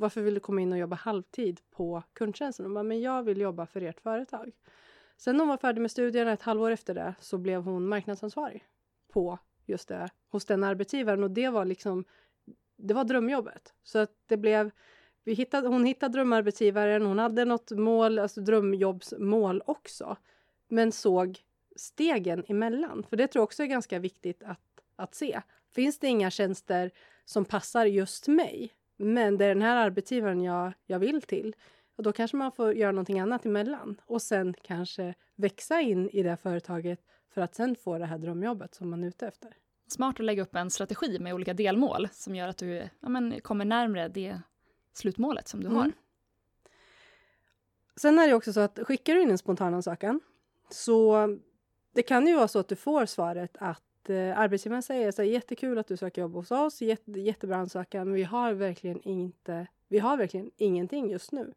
varför 0.00 0.20
vill 0.20 0.34
du 0.34 0.40
komma 0.40 0.60
in 0.60 0.72
och 0.72 0.78
jobba 0.78 0.96
halvtid 0.96 1.60
på 1.70 2.02
kundtjänsten? 2.12 2.66
Hon 2.66 2.74
bara, 2.74 2.82
men 2.82 3.00
jag 3.00 3.22
vill 3.22 3.40
jobba 3.40 3.66
för 3.66 3.82
ert 3.82 4.00
företag. 4.00 4.52
Sen 5.16 5.36
när 5.36 5.42
hon 5.44 5.48
var 5.48 5.56
färdig 5.56 5.80
med 5.80 5.90
studierna, 5.90 6.32
ett 6.32 6.42
halvår 6.42 6.70
efter 6.70 6.94
det, 6.94 7.14
så 7.20 7.38
blev 7.38 7.62
hon 7.62 7.88
marknadsansvarig 7.88 8.64
på 9.08 9.38
just 9.66 9.88
det, 9.88 10.10
hos 10.28 10.44
den 10.44 10.64
arbetsgivaren. 10.64 11.24
Och 11.24 11.30
det 11.30 11.48
var 11.48 11.64
liksom, 11.64 12.04
det 12.76 12.94
var 12.94 13.04
drömjobbet. 13.04 13.74
Så 13.82 13.98
att 13.98 14.12
det 14.26 14.36
blev, 14.36 14.70
vi 15.24 15.32
hittade, 15.32 15.68
hon 15.68 15.84
hittade 15.84 16.12
drömarbetsgivaren, 16.12 17.06
hon 17.06 17.18
hade 17.18 17.44
något 17.44 17.70
mål, 17.70 18.18
alltså 18.18 18.40
drömjobbsmål 18.40 19.62
också. 19.66 20.16
Men 20.68 20.92
såg 20.92 21.38
stegen 21.76 22.44
emellan. 22.48 23.06
För 23.08 23.16
det 23.16 23.26
tror 23.26 23.40
jag 23.40 23.44
också 23.44 23.62
är 23.62 23.66
ganska 23.66 23.98
viktigt 23.98 24.42
att, 24.42 24.80
att 24.96 25.14
se. 25.14 25.42
Finns 25.74 25.98
det 25.98 26.06
inga 26.06 26.30
tjänster 26.30 26.90
som 27.24 27.44
passar 27.44 27.86
just 27.86 28.28
mig, 28.28 28.72
men 29.00 29.38
det 29.38 29.44
är 29.44 29.48
den 29.48 29.62
här 29.62 29.76
arbetsgivaren 29.76 30.40
jag, 30.40 30.72
jag 30.86 30.98
vill 30.98 31.22
till. 31.22 31.56
Och 31.96 32.02
då 32.02 32.12
kanske 32.12 32.36
man 32.36 32.52
får 32.52 32.74
göra 32.74 32.92
någonting 32.92 33.20
annat 33.20 33.46
emellan 33.46 34.00
och 34.06 34.22
sen 34.22 34.54
kanske 34.62 35.14
växa 35.34 35.80
in 35.80 36.10
i 36.10 36.22
det 36.22 36.36
företaget 36.36 37.00
för 37.34 37.40
att 37.40 37.54
sen 37.54 37.76
få 37.76 37.98
det 37.98 38.06
här 38.06 38.18
drömjobbet 38.18 38.74
som 38.74 38.90
man 38.90 39.04
är 39.04 39.08
ute 39.08 39.26
efter. 39.26 39.56
Smart 39.86 40.20
att 40.20 40.26
lägga 40.26 40.42
upp 40.42 40.54
en 40.54 40.70
strategi 40.70 41.18
med 41.18 41.34
olika 41.34 41.54
delmål 41.54 42.08
som 42.12 42.34
gör 42.34 42.48
att 42.48 42.58
du 42.58 42.88
ja, 43.00 43.08
men, 43.08 43.40
kommer 43.40 43.64
närmre 43.64 44.08
det 44.08 44.40
slutmålet 44.92 45.48
som 45.48 45.60
du 45.60 45.66
mm. 45.66 45.78
har. 45.78 45.92
Sen 47.96 48.18
är 48.18 48.28
det 48.28 48.34
också 48.34 48.52
så 48.52 48.60
att 48.60 48.78
skickar 48.82 49.14
du 49.14 49.22
in 49.22 49.30
en 49.30 49.38
spontanansökan 49.38 50.20
så 50.70 51.28
det 51.92 52.02
kan 52.02 52.26
ju 52.26 52.36
vara 52.36 52.48
så 52.48 52.58
att 52.58 52.68
du 52.68 52.76
får 52.76 53.06
svaret 53.06 53.56
att 53.60 53.82
eh, 54.10 54.38
arbetsgivaren 54.38 54.82
säger 54.82 55.10
så 55.10 55.22
här, 55.22 55.28
jättekul 55.28 55.78
att 55.78 55.86
du 55.86 55.96
söker 55.96 56.22
jobb 56.22 56.34
hos 56.34 56.50
oss, 56.50 56.80
jätte, 56.80 57.10
jättebra 57.10 57.56
ansökan, 57.56 58.06
men 58.06 58.14
vi 58.14 58.22
har 58.22 58.52
verkligen 58.52 59.00
inte, 59.00 59.66
vi 59.88 59.98
har 59.98 60.16
verkligen 60.16 60.50
ingenting 60.56 61.10
just 61.10 61.32
nu. 61.32 61.54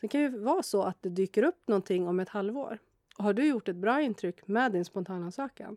Sen 0.00 0.08
kan 0.08 0.20
det 0.20 0.26
ju 0.26 0.38
vara 0.38 0.62
så 0.62 0.82
att 0.82 1.02
det 1.02 1.08
dyker 1.08 1.42
upp 1.42 1.68
någonting 1.68 2.08
om 2.08 2.20
ett 2.20 2.28
halvår 2.28 2.78
har 3.18 3.32
du 3.32 3.46
gjort 3.46 3.68
ett 3.68 3.76
bra 3.76 4.00
intryck 4.00 4.46
med 4.48 4.72
din 4.72 4.84
spontanansökan, 4.84 5.76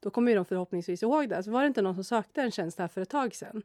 då 0.00 0.10
kommer 0.10 0.30
ju 0.30 0.36
de 0.36 0.44
förhoppningsvis 0.44 1.02
ihåg 1.02 1.28
det. 1.28 1.42
Så 1.42 1.50
var 1.50 1.60
det 1.60 1.66
inte 1.66 1.82
någon 1.82 1.94
som 1.94 2.04
sökte 2.04 2.42
en 2.42 2.50
tjänst 2.50 2.78
här 2.78 2.88
för 2.88 3.00
ett 3.00 3.10
tag 3.10 3.34
sedan? 3.34 3.62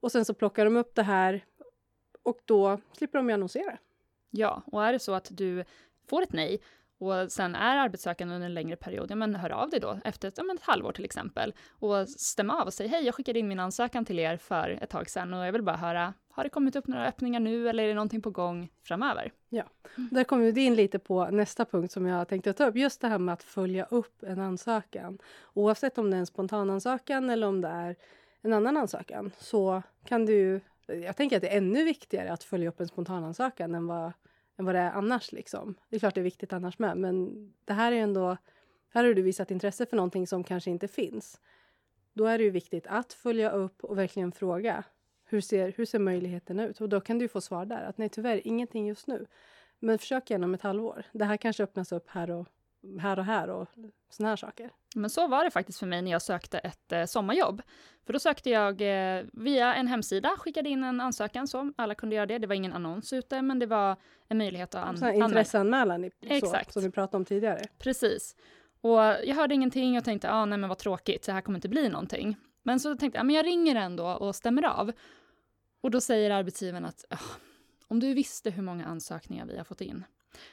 Och 0.00 0.12
sen 0.12 0.24
så 0.24 0.34
plockar 0.34 0.64
de 0.64 0.76
upp 0.76 0.94
det 0.94 1.02
här 1.02 1.44
och 2.22 2.40
då 2.44 2.80
slipper 2.92 3.18
de 3.18 3.28
ju 3.28 3.34
annonsera. 3.34 3.78
Ja, 4.30 4.62
och 4.66 4.84
är 4.84 4.92
det 4.92 4.98
så 4.98 5.12
att 5.12 5.28
du 5.30 5.64
får 6.06 6.22
ett 6.22 6.32
nej 6.32 6.60
och 7.02 7.32
sen 7.32 7.54
är 7.54 7.76
arbetssökande 7.76 8.34
under 8.34 8.46
en 8.46 8.54
längre 8.54 8.76
period, 8.76 9.10
ja 9.10 9.16
men 9.16 9.34
hör 9.34 9.50
av 9.50 9.70
dig 9.70 9.80
då 9.80 9.98
efter 10.04 10.28
ett, 10.28 10.34
ja, 10.36 10.44
men 10.44 10.56
ett 10.56 10.62
halvår 10.62 10.92
till 10.92 11.04
exempel 11.04 11.54
och 11.70 12.08
stäm 12.08 12.50
av 12.50 12.66
och 12.66 12.74
säg 12.74 12.88
hej, 12.88 13.04
jag 13.04 13.14
skickade 13.14 13.38
in 13.38 13.48
min 13.48 13.60
ansökan 13.60 14.04
till 14.04 14.18
er 14.18 14.36
för 14.36 14.78
ett 14.82 14.90
tag 14.90 15.10
sedan 15.10 15.34
och 15.34 15.46
jag 15.46 15.52
vill 15.52 15.62
bara 15.62 15.76
höra, 15.76 16.14
har 16.30 16.44
det 16.44 16.50
kommit 16.50 16.76
upp 16.76 16.86
några 16.86 17.06
öppningar 17.06 17.40
nu 17.40 17.68
eller 17.68 17.84
är 17.84 17.88
det 17.88 17.94
någonting 17.94 18.22
på 18.22 18.30
gång 18.30 18.68
framöver? 18.82 19.32
Ja, 19.48 19.64
där 19.96 20.24
kommer 20.24 20.52
vi 20.52 20.64
in 20.64 20.74
lite 20.74 20.98
på 20.98 21.30
nästa 21.30 21.64
punkt 21.64 21.92
som 21.92 22.06
jag 22.06 22.28
tänkte 22.28 22.52
ta 22.52 22.66
upp, 22.66 22.76
just 22.76 23.00
det 23.00 23.08
här 23.08 23.18
med 23.18 23.32
att 23.32 23.42
följa 23.42 23.84
upp 23.84 24.22
en 24.22 24.40
ansökan. 24.40 25.18
Oavsett 25.54 25.98
om 25.98 26.10
det 26.10 26.16
är 26.16 26.20
en 26.20 26.26
spontanansökan 26.26 27.30
eller 27.30 27.46
om 27.46 27.60
det 27.60 27.68
är 27.68 27.96
en 28.42 28.52
annan 28.52 28.76
ansökan 28.76 29.32
så 29.38 29.82
kan 30.04 30.26
du 30.26 30.60
jag 30.86 31.16
tänker 31.16 31.36
att 31.36 31.42
det 31.42 31.48
är 31.48 31.56
ännu 31.56 31.84
viktigare 31.84 32.32
att 32.32 32.44
följa 32.44 32.68
upp 32.68 32.80
en 32.80 32.88
spontanansökan 32.88 33.74
än 33.74 33.86
vad 33.86 34.12
än 34.62 34.66
vad 34.66 34.74
det 34.74 34.80
är 34.80 34.90
annars. 34.90 35.32
Liksom. 35.32 35.74
Det 35.88 35.96
är 35.96 36.00
klart 36.00 36.14
det 36.14 36.20
är 36.20 36.22
viktigt 36.22 36.52
annars 36.52 36.78
med, 36.78 36.96
men 36.96 37.52
det 37.64 37.72
här 37.72 37.92
är 37.92 37.96
ändå... 37.96 38.36
Här 38.94 39.04
har 39.04 39.14
du 39.14 39.22
visat 39.22 39.50
intresse 39.50 39.86
för 39.86 39.96
någonting 39.96 40.26
som 40.26 40.44
kanske 40.44 40.70
inte 40.70 40.88
finns. 40.88 41.40
Då 42.12 42.24
är 42.26 42.38
det 42.38 42.44
ju 42.44 42.50
viktigt 42.50 42.86
att 42.86 43.12
följa 43.12 43.50
upp 43.50 43.84
och 43.84 43.98
verkligen 43.98 44.32
fråga. 44.32 44.84
Hur 45.24 45.40
ser, 45.40 45.72
hur 45.76 45.84
ser 45.84 45.98
möjligheten 45.98 46.60
ut? 46.60 46.80
Och 46.80 46.88
då 46.88 47.00
kan 47.00 47.18
du 47.18 47.28
få 47.28 47.40
svar 47.40 47.64
där 47.64 47.82
att 47.82 47.98
nej, 47.98 48.08
tyvärr 48.08 48.46
ingenting 48.46 48.86
just 48.86 49.06
nu. 49.06 49.26
Men 49.78 49.98
försök 49.98 50.30
igen 50.30 50.44
om 50.44 50.54
ett 50.54 50.62
halvår. 50.62 51.04
Det 51.12 51.24
här 51.24 51.36
kanske 51.36 51.62
öppnas 51.62 51.92
upp 51.92 52.08
här 52.08 52.30
och 52.30 52.46
här 53.00 53.18
och 53.18 53.24
här 53.24 53.50
och 53.50 53.68
såna 54.10 54.28
här 54.28 54.36
saker. 54.36 54.70
Men 54.96 55.10
så 55.10 55.26
var 55.26 55.44
det 55.44 55.50
faktiskt 55.50 55.78
för 55.78 55.86
mig 55.86 56.02
när 56.02 56.10
jag 56.10 56.22
sökte 56.22 56.58
ett 56.58 56.92
eh, 56.92 57.04
sommarjobb. 57.04 57.62
För 58.06 58.12
då 58.12 58.18
sökte 58.18 58.50
jag 58.50 58.80
eh, 58.80 59.24
via 59.32 59.74
en 59.74 59.86
hemsida, 59.86 60.30
skickade 60.38 60.68
in 60.68 60.84
en 60.84 61.00
ansökan 61.00 61.48
så 61.48 61.72
alla 61.76 61.94
kunde 61.94 62.16
göra 62.16 62.26
det. 62.26 62.38
Det 62.38 62.46
var 62.46 62.54
ingen 62.54 62.72
annons 62.72 63.12
ute, 63.12 63.42
men 63.42 63.58
det 63.58 63.66
var 63.66 63.96
en 64.28 64.38
möjlighet 64.38 64.74
att 64.74 64.84
anmäla. 64.84 65.24
Intresseanmälan, 65.24 66.10
Exakt. 66.20 66.72
som 66.72 66.82
vi 66.82 66.90
pratade 66.90 67.16
om 67.16 67.24
tidigare. 67.24 67.60
Precis. 67.78 68.36
Och 68.80 68.98
jag 69.00 69.34
hörde 69.34 69.54
ingenting 69.54 69.98
och 69.98 70.04
tänkte, 70.04 70.30
ah, 70.30 70.44
nej 70.44 70.58
men 70.58 70.68
vad 70.68 70.78
tråkigt, 70.78 71.24
så 71.24 71.32
här 71.32 71.40
kommer 71.40 71.58
inte 71.58 71.68
bli 71.68 71.88
någonting. 71.88 72.36
Men 72.62 72.80
så 72.80 72.96
tänkte 72.96 73.18
jag, 73.18 73.26
men 73.26 73.36
jag 73.36 73.46
ringer 73.46 73.76
ändå 73.76 74.06
och 74.06 74.36
stämmer 74.36 74.62
av. 74.62 74.92
Och 75.80 75.90
då 75.90 76.00
säger 76.00 76.30
arbetsgivaren 76.30 76.84
att, 76.84 77.04
oh, 77.10 77.30
om 77.88 78.00
du 78.00 78.14
visste 78.14 78.50
hur 78.50 78.62
många 78.62 78.86
ansökningar 78.86 79.46
vi 79.46 79.56
har 79.56 79.64
fått 79.64 79.80
in. 79.80 80.04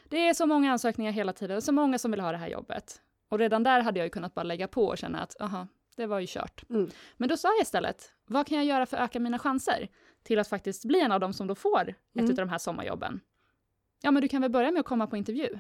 Det 0.09 0.27
är 0.27 0.33
så 0.33 0.45
många 0.45 0.71
ansökningar 0.71 1.11
hela 1.11 1.33
tiden, 1.33 1.61
så 1.61 1.71
många 1.71 1.97
som 1.97 2.11
vill 2.11 2.19
ha 2.19 2.31
det 2.31 2.37
här 2.37 2.49
jobbet. 2.49 3.01
Och 3.29 3.39
redan 3.39 3.63
där 3.63 3.81
hade 3.81 3.99
jag 3.99 4.05
ju 4.05 4.09
kunnat 4.09 4.33
bara 4.33 4.43
lägga 4.43 4.67
på 4.67 4.85
och 4.85 4.97
känna 4.97 5.19
att, 5.19 5.41
aha, 5.41 5.67
det 5.95 6.05
var 6.05 6.19
ju 6.19 6.27
kört. 6.29 6.63
Mm. 6.69 6.89
Men 7.17 7.29
då 7.29 7.37
sa 7.37 7.47
jag 7.47 7.61
istället, 7.61 8.13
vad 8.25 8.47
kan 8.47 8.57
jag 8.57 8.65
göra 8.65 8.85
för 8.85 8.97
att 8.97 9.03
öka 9.03 9.19
mina 9.19 9.39
chanser 9.39 9.87
till 10.23 10.39
att 10.39 10.47
faktiskt 10.47 10.85
bli 10.85 11.01
en 11.01 11.11
av 11.11 11.19
dem 11.19 11.33
som 11.33 11.47
då 11.47 11.55
får 11.55 11.89
ett 11.89 11.95
mm. 12.15 12.29
av 12.29 12.35
de 12.35 12.49
här 12.49 12.57
sommarjobben? 12.57 13.21
Ja, 14.01 14.11
men 14.11 14.21
du 14.21 14.27
kan 14.27 14.41
väl 14.41 14.51
börja 14.51 14.71
med 14.71 14.79
att 14.79 14.85
komma 14.85 15.07
på 15.07 15.17
intervju. 15.17 15.59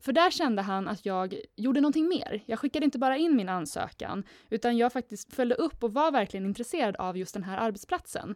För 0.00 0.12
där 0.12 0.30
kände 0.30 0.62
han 0.62 0.88
att 0.88 1.06
jag 1.06 1.34
gjorde 1.56 1.80
någonting 1.80 2.08
mer. 2.08 2.42
Jag 2.46 2.58
skickade 2.58 2.84
inte 2.84 2.98
bara 2.98 3.16
in 3.16 3.36
min 3.36 3.48
ansökan, 3.48 4.24
utan 4.50 4.76
jag 4.76 4.92
faktiskt 4.92 5.34
följde 5.34 5.54
upp 5.54 5.84
och 5.84 5.92
var 5.92 6.10
verkligen 6.10 6.46
intresserad 6.46 6.96
av 6.96 7.16
just 7.16 7.34
den 7.34 7.42
här 7.42 7.58
arbetsplatsen. 7.58 8.34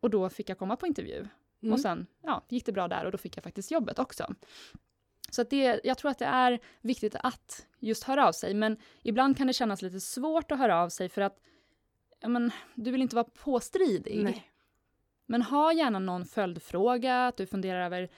Och 0.00 0.10
då 0.10 0.28
fick 0.28 0.48
jag 0.48 0.58
komma 0.58 0.76
på 0.76 0.86
intervju. 0.86 1.26
Mm. 1.62 1.72
Och 1.72 1.80
sen 1.80 2.06
ja, 2.22 2.44
gick 2.48 2.66
det 2.66 2.72
bra 2.72 2.88
där 2.88 3.04
och 3.04 3.12
då 3.12 3.18
fick 3.18 3.36
jag 3.36 3.44
faktiskt 3.44 3.70
jobbet 3.70 3.98
också. 3.98 4.34
Så 5.34 5.42
att 5.42 5.50
det, 5.50 5.80
jag 5.84 5.98
tror 5.98 6.10
att 6.10 6.18
det 6.18 6.24
är 6.24 6.60
viktigt 6.80 7.16
att 7.22 7.66
just 7.78 8.04
höra 8.04 8.28
av 8.28 8.32
sig, 8.32 8.54
men 8.54 8.76
ibland 9.02 9.36
kan 9.36 9.46
det 9.46 9.52
kännas 9.52 9.82
lite 9.82 10.00
svårt 10.00 10.52
att 10.52 10.58
höra 10.58 10.82
av 10.82 10.88
sig 10.88 11.08
för 11.08 11.22
att 11.22 11.38
ja, 12.20 12.28
men, 12.28 12.50
du 12.74 12.90
vill 12.90 13.02
inte 13.02 13.16
vara 13.16 13.28
påstridig. 13.44 14.24
Nej. 14.24 14.48
Men 15.26 15.42
ha 15.42 15.72
gärna 15.72 15.98
någon 15.98 16.24
följdfråga, 16.24 17.26
att 17.26 17.36
du 17.36 17.46
funderar 17.46 17.84
över 17.84 18.08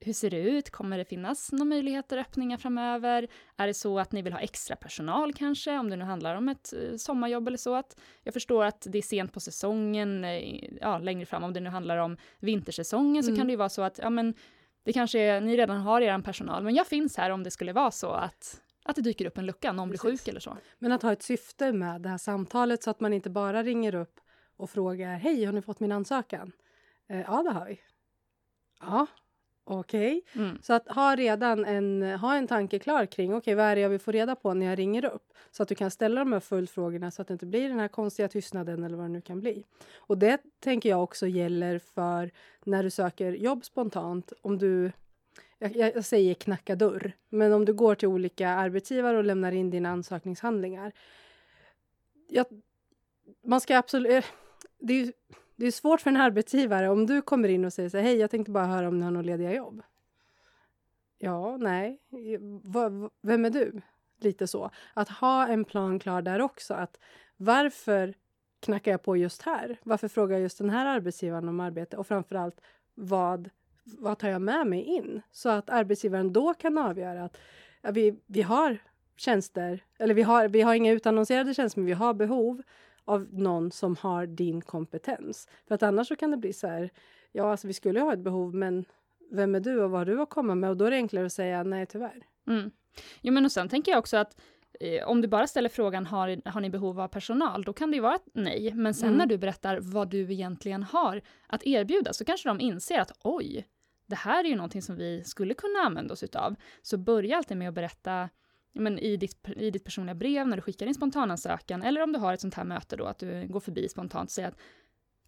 hur 0.00 0.12
ser 0.12 0.30
det 0.30 0.40
ut? 0.40 0.70
Kommer 0.70 0.98
det 0.98 1.04
finnas 1.04 1.52
några 1.52 1.64
möjligheter, 1.64 2.18
öppningar 2.18 2.56
framöver? 2.56 3.28
Är 3.56 3.66
det 3.66 3.74
så 3.74 3.98
att 3.98 4.12
ni 4.12 4.22
vill 4.22 4.32
ha 4.32 4.40
extra 4.40 4.76
personal 4.76 5.34
kanske, 5.34 5.78
om 5.78 5.90
det 5.90 5.96
nu 5.96 6.04
handlar 6.04 6.34
om 6.34 6.48
ett 6.48 6.72
eh, 6.72 6.96
sommarjobb 6.96 7.48
eller 7.48 7.58
så? 7.58 7.74
Att 7.74 8.00
jag 8.22 8.34
förstår 8.34 8.64
att 8.64 8.86
det 8.90 8.98
är 8.98 9.02
sent 9.02 9.32
på 9.32 9.40
säsongen, 9.40 10.24
eh, 10.24 10.64
ja, 10.80 10.98
längre 10.98 11.26
fram, 11.26 11.44
om 11.44 11.52
det 11.52 11.60
nu 11.60 11.70
handlar 11.70 11.96
om 11.96 12.16
vintersäsongen, 12.38 13.22
så 13.22 13.30
mm. 13.30 13.38
kan 13.38 13.46
det 13.46 13.50
ju 13.50 13.56
vara 13.56 13.68
så 13.68 13.82
att, 13.82 13.98
ja 13.98 14.10
men, 14.10 14.34
det 14.84 14.92
kanske 14.92 15.18
är, 15.20 15.40
ni 15.40 15.56
redan 15.56 15.80
har 15.80 16.00
er 16.00 16.18
personal, 16.22 16.62
men 16.62 16.74
jag 16.74 16.86
finns 16.86 17.16
här 17.16 17.30
om 17.30 17.42
det 17.42 17.50
skulle 17.50 17.72
vara 17.72 17.90
så 17.90 18.10
att 18.10 18.62
att 18.84 18.96
det 18.96 19.02
dyker 19.02 19.26
upp 19.26 19.38
en 19.38 19.46
lucka, 19.46 19.72
någon 19.72 19.90
Precis. 19.90 20.02
blir 20.02 20.10
sjuk 20.10 20.28
eller 20.28 20.40
så. 20.40 20.56
Men 20.78 20.92
att 20.92 21.02
ha 21.02 21.12
ett 21.12 21.22
syfte 21.22 21.72
med 21.72 22.00
det 22.00 22.08
här 22.08 22.18
samtalet 22.18 22.82
så 22.82 22.90
att 22.90 23.00
man 23.00 23.12
inte 23.12 23.30
bara 23.30 23.62
ringer 23.62 23.94
upp 23.94 24.20
och 24.56 24.70
frågar 24.70 25.16
Hej, 25.16 25.44
har 25.44 25.52
ni 25.52 25.62
fått 25.62 25.80
min 25.80 25.92
ansökan? 25.92 26.52
Eh, 27.08 27.20
ja, 27.20 27.42
det 27.42 27.50
har 27.50 27.66
vi. 27.66 27.80
Ja, 28.80 29.06
Okej. 29.70 30.22
Okay. 30.32 30.44
Mm. 30.44 30.58
Så 30.62 30.72
att 30.72 30.88
ha 30.88 31.16
redan 31.16 31.64
en, 31.64 32.02
ha 32.02 32.36
en 32.36 32.46
tanke 32.46 32.78
klar 32.78 33.06
kring 33.06 33.30
okej, 33.30 33.38
okay, 33.38 33.54
vad 33.54 33.64
är 33.64 33.74
det 33.74 33.80
jag 33.80 33.88
vill 33.88 34.00
få 34.00 34.10
reda 34.12 34.34
på 34.34 34.54
när 34.54 34.66
jag 34.66 34.78
ringer 34.78 35.04
upp? 35.04 35.32
Så 35.50 35.62
att 35.62 35.68
du 35.68 35.74
kan 35.74 35.90
ställa 35.90 36.20
de 36.20 36.32
här 36.32 36.40
följdfrågorna 36.40 37.10
så 37.10 37.22
att 37.22 37.28
det 37.28 37.32
inte 37.32 37.46
blir 37.46 37.68
den 37.68 37.78
här 37.78 37.88
konstiga 37.88 38.28
tystnaden 38.28 38.84
eller 38.84 38.96
vad 38.96 39.04
det 39.04 39.12
nu 39.12 39.20
kan 39.20 39.40
bli. 39.40 39.64
Och 39.96 40.18
det 40.18 40.38
tänker 40.60 40.88
jag 40.88 41.02
också 41.02 41.26
gäller 41.26 41.78
för 41.78 42.30
när 42.64 42.82
du 42.82 42.90
söker 42.90 43.32
jobb 43.32 43.64
spontant. 43.64 44.32
Om 44.42 44.58
du, 44.58 44.92
jag, 45.58 45.76
jag 45.76 46.04
säger 46.04 46.34
knacka 46.34 46.76
dörr, 46.76 47.12
men 47.28 47.52
om 47.52 47.64
du 47.64 47.72
går 47.72 47.94
till 47.94 48.08
olika 48.08 48.48
arbetsgivare 48.48 49.18
och 49.18 49.24
lämnar 49.24 49.52
in 49.52 49.70
dina 49.70 49.88
ansökningshandlingar. 49.88 50.92
Jag, 52.28 52.46
man 53.44 53.60
ska 53.60 53.78
absolut... 53.78 54.12
Eh, 54.12 54.24
det 54.80 54.92
är 55.00 55.12
det 55.58 55.66
är 55.66 55.70
svårt 55.70 56.00
för 56.00 56.10
en 56.10 56.16
arbetsgivare 56.16 56.88
om 56.88 57.06
du 57.06 57.22
kommer 57.22 57.48
in 57.48 57.64
och 57.64 57.72
säger 57.72 57.88
så 57.88 57.96
här, 57.96 58.04
hej, 58.04 58.16
jag 58.16 58.30
tänkte 58.30 58.50
bara 58.52 58.66
höra 58.66 58.88
om 58.88 58.98
ni 58.98 59.04
har 59.04 59.10
några 59.10 59.26
lediga 59.26 59.54
jobb. 59.54 59.82
Ja, 61.18 61.56
nej, 61.56 62.00
v 62.62 63.08
vem 63.22 63.44
är 63.44 63.50
du? 63.50 63.80
Lite 64.20 64.46
så. 64.46 64.70
Att 64.94 65.08
ha 65.08 65.46
en 65.46 65.64
plan 65.64 65.98
klar 65.98 66.22
där 66.22 66.40
också. 66.40 66.74
Att 66.74 66.98
varför 67.36 68.14
knackar 68.60 68.90
jag 68.90 69.02
på 69.02 69.16
just 69.16 69.42
här? 69.42 69.78
Varför 69.82 70.08
frågar 70.08 70.36
jag 70.36 70.42
just 70.42 70.58
den 70.58 70.70
här 70.70 70.86
arbetsgivaren 70.86 71.48
om 71.48 71.60
arbete? 71.60 71.96
Och 71.96 72.06
framförallt, 72.06 72.60
vad, 72.94 73.50
vad 73.84 74.18
tar 74.18 74.28
jag 74.28 74.42
med 74.42 74.66
mig 74.66 74.82
in? 74.82 75.22
Så 75.32 75.48
att 75.48 75.70
arbetsgivaren 75.70 76.32
då 76.32 76.54
kan 76.54 76.78
avgöra 76.78 77.24
att 77.24 77.38
ja, 77.82 77.90
vi, 77.90 78.20
vi 78.26 78.42
har 78.42 78.78
tjänster, 79.16 79.84
eller 79.98 80.14
vi 80.14 80.22
har, 80.22 80.48
vi 80.48 80.62
har 80.62 80.74
inga 80.74 80.92
utannonserade 80.92 81.54
tjänster, 81.54 81.80
men 81.80 81.86
vi 81.86 81.92
har 81.92 82.14
behov 82.14 82.62
av 83.08 83.28
någon 83.30 83.70
som 83.70 83.96
har 83.96 84.26
din 84.26 84.60
kompetens. 84.60 85.48
För 85.68 85.74
att 85.74 85.82
annars 85.82 86.08
så 86.08 86.16
kan 86.16 86.30
det 86.30 86.36
bli 86.36 86.52
så 86.52 86.66
här, 86.66 86.90
ja 87.32 87.50
alltså 87.50 87.66
vi 87.66 87.72
skulle 87.72 88.00
ha 88.00 88.12
ett 88.12 88.18
behov 88.18 88.54
men 88.54 88.84
vem 89.30 89.54
är 89.54 89.60
du 89.60 89.80
och 89.82 89.90
vad 89.90 90.00
har 90.00 90.06
du 90.06 90.22
att 90.22 90.30
komma 90.30 90.54
med? 90.54 90.70
Och 90.70 90.76
då 90.76 90.84
är 90.84 90.90
det 90.90 90.96
enklare 90.96 91.26
att 91.26 91.32
säga 91.32 91.62
nej 91.62 91.86
tyvärr. 91.86 92.26
Mm. 92.46 92.70
Jo 93.20 93.32
men 93.32 93.44
och 93.44 93.52
sen 93.52 93.68
tänker 93.68 93.92
jag 93.92 93.98
också 93.98 94.16
att 94.16 94.40
eh, 94.80 95.08
om 95.08 95.20
du 95.20 95.28
bara 95.28 95.46
ställer 95.46 95.68
frågan 95.68 96.06
har, 96.06 96.48
har 96.48 96.60
ni 96.60 96.70
behov 96.70 97.00
av 97.00 97.08
personal, 97.08 97.64
då 97.64 97.72
kan 97.72 97.90
det 97.90 97.94
ju 97.94 98.00
vara 98.02 98.14
ett 98.14 98.28
nej. 98.32 98.72
Men 98.74 98.94
sen 98.94 99.06
mm. 99.06 99.18
när 99.18 99.26
du 99.26 99.38
berättar 99.38 99.80
vad 99.80 100.08
du 100.08 100.32
egentligen 100.32 100.82
har 100.82 101.22
att 101.46 101.66
erbjuda 101.66 102.12
så 102.12 102.24
kanske 102.24 102.48
de 102.48 102.60
inser 102.60 102.98
att 102.98 103.12
oj, 103.22 103.66
det 104.06 104.16
här 104.16 104.44
är 104.44 104.48
ju 104.48 104.56
någonting 104.56 104.82
som 104.82 104.96
vi 104.96 105.24
skulle 105.24 105.54
kunna 105.54 105.78
använda 105.78 106.12
oss 106.12 106.22
utav. 106.22 106.54
Så 106.82 106.98
börja 106.98 107.36
alltid 107.36 107.56
med 107.56 107.68
att 107.68 107.74
berätta 107.74 108.28
men 108.72 108.98
i, 108.98 109.16
ditt, 109.16 109.48
i 109.56 109.70
ditt 109.70 109.84
personliga 109.84 110.14
brev 110.14 110.48
när 110.48 110.56
du 110.56 110.62
skickar 110.62 110.86
din 110.86 110.94
spontanansökan 110.94 111.82
eller 111.82 112.02
om 112.02 112.12
du 112.12 112.18
har 112.18 112.32
ett 112.32 112.40
sånt 112.40 112.54
här 112.54 112.64
möte 112.64 112.96
då, 112.96 113.04
att 113.04 113.18
du 113.18 113.46
går 113.48 113.60
förbi 113.60 113.88
spontant 113.88 114.28
och 114.28 114.32
säger 114.32 114.48
att 114.48 114.58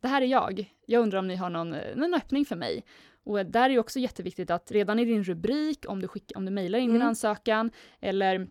det 0.01 0.09
här 0.09 0.23
är 0.23 0.27
jag, 0.27 0.75
jag 0.87 1.03
undrar 1.03 1.19
om 1.19 1.29
ni 1.29 1.37
har 1.37 1.51
någon, 1.51 1.71
någon 1.71 2.15
öppning 2.15 2.45
för 2.45 2.57
mig. 2.57 2.85
Och 3.25 3.47
där 3.47 3.65
är 3.65 3.69
det 3.69 3.79
också 3.79 3.99
jätteviktigt 3.99 4.51
att 4.51 4.71
redan 4.71 4.99
i 4.99 5.05
din 5.05 5.25
rubrik, 5.25 5.85
om 5.89 6.01
du, 6.01 6.09
skick, 6.09 6.33
om 6.35 6.45
du 6.45 6.51
mejlar 6.51 6.79
in 6.79 6.85
mm. 6.85 6.95
din 6.95 7.09
ansökan, 7.09 7.71
eller 8.01 8.49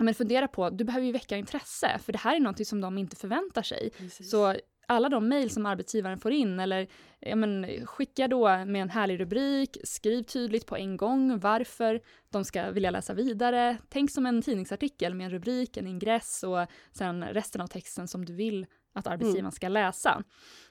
men 0.00 0.14
fundera 0.14 0.48
på, 0.48 0.70
du 0.70 0.84
behöver 0.84 1.06
ju 1.06 1.12
väcka 1.12 1.36
intresse, 1.36 1.98
för 2.04 2.12
det 2.12 2.18
här 2.18 2.36
är 2.36 2.40
något 2.40 2.66
som 2.66 2.80
de 2.80 2.98
inte 2.98 3.16
förväntar 3.16 3.62
sig. 3.62 3.90
Precis. 3.96 4.30
Så 4.30 4.56
alla 4.86 5.08
de 5.08 5.28
mejl 5.28 5.50
som 5.50 5.66
arbetsgivaren 5.66 6.18
får 6.18 6.32
in 6.32 6.60
eller 6.60 6.86
ja, 7.20 7.36
men, 7.36 7.86
skicka 7.86 8.28
då 8.28 8.48
med 8.48 8.82
en 8.82 8.90
härlig 8.90 9.20
rubrik, 9.20 9.76
skriv 9.84 10.22
tydligt 10.22 10.66
på 10.66 10.76
en 10.76 10.96
gång 10.96 11.38
varför 11.38 12.00
de 12.30 12.44
ska 12.44 12.70
vilja 12.70 12.90
läsa 12.90 13.14
vidare. 13.14 13.78
Tänk 13.88 14.10
som 14.10 14.26
en 14.26 14.42
tidningsartikel 14.42 15.14
med 15.14 15.24
en 15.24 15.30
rubrik, 15.30 15.76
en 15.76 15.86
ingress 15.86 16.42
och 16.42 16.66
sen 16.92 17.24
resten 17.24 17.60
av 17.60 17.66
texten 17.66 18.08
som 18.08 18.24
du 18.24 18.34
vill 18.34 18.66
att 18.92 19.06
arbetsgivaren 19.06 19.40
mm. 19.40 19.52
ska 19.52 19.68
läsa. 19.68 20.22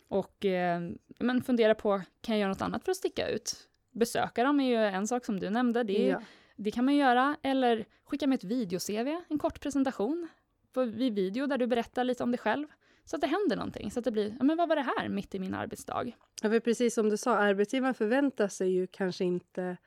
Och 0.07 0.45
eh, 0.45 0.81
men 1.19 1.41
fundera 1.41 1.75
på, 1.75 2.01
kan 2.21 2.35
jag 2.35 2.39
göra 2.39 2.49
något 2.49 2.61
annat 2.61 2.83
för 2.83 2.91
att 2.91 2.97
sticka 2.97 3.29
ut? 3.29 3.67
Besöka 3.91 4.43
dem 4.43 4.59
är 4.59 4.69
ju 4.69 4.75
en 4.75 5.07
sak 5.07 5.25
som 5.25 5.39
du 5.39 5.49
nämnde, 5.49 5.83
det, 5.83 6.07
ja. 6.07 6.21
det 6.55 6.71
kan 6.71 6.85
man 6.85 6.95
göra. 6.95 7.37
Eller 7.41 7.85
skicka 8.03 8.27
med 8.27 8.35
ett 8.35 8.43
video-CV, 8.43 9.21
en 9.29 9.39
kort 9.39 9.59
presentation 9.59 10.27
vid 10.73 11.13
video 11.13 11.47
där 11.47 11.57
du 11.57 11.67
berättar 11.67 12.03
lite 12.03 12.23
om 12.23 12.31
dig 12.31 12.39
själv. 12.39 12.67
Så 13.05 13.15
att 13.15 13.21
det 13.21 13.27
händer 13.27 13.55
någonting. 13.55 13.91
Så 13.91 13.99
att 13.99 14.05
det 14.05 14.11
blir, 14.11 14.35
ja 14.39 14.43
men 14.43 14.57
vad 14.57 14.69
var 14.69 14.75
det 14.75 14.87
här 14.97 15.09
mitt 15.09 15.35
i 15.35 15.39
min 15.39 15.53
arbetsdag? 15.53 16.11
Ja, 16.41 16.49
för 16.49 16.59
precis 16.59 16.93
som 16.93 17.09
du 17.09 17.17
sa, 17.17 17.35
arbetsgivaren 17.35 17.93
förväntar 17.93 18.47
sig 18.47 18.69
ju 18.71 18.87
kanske 18.87 19.23
inte 19.23 19.77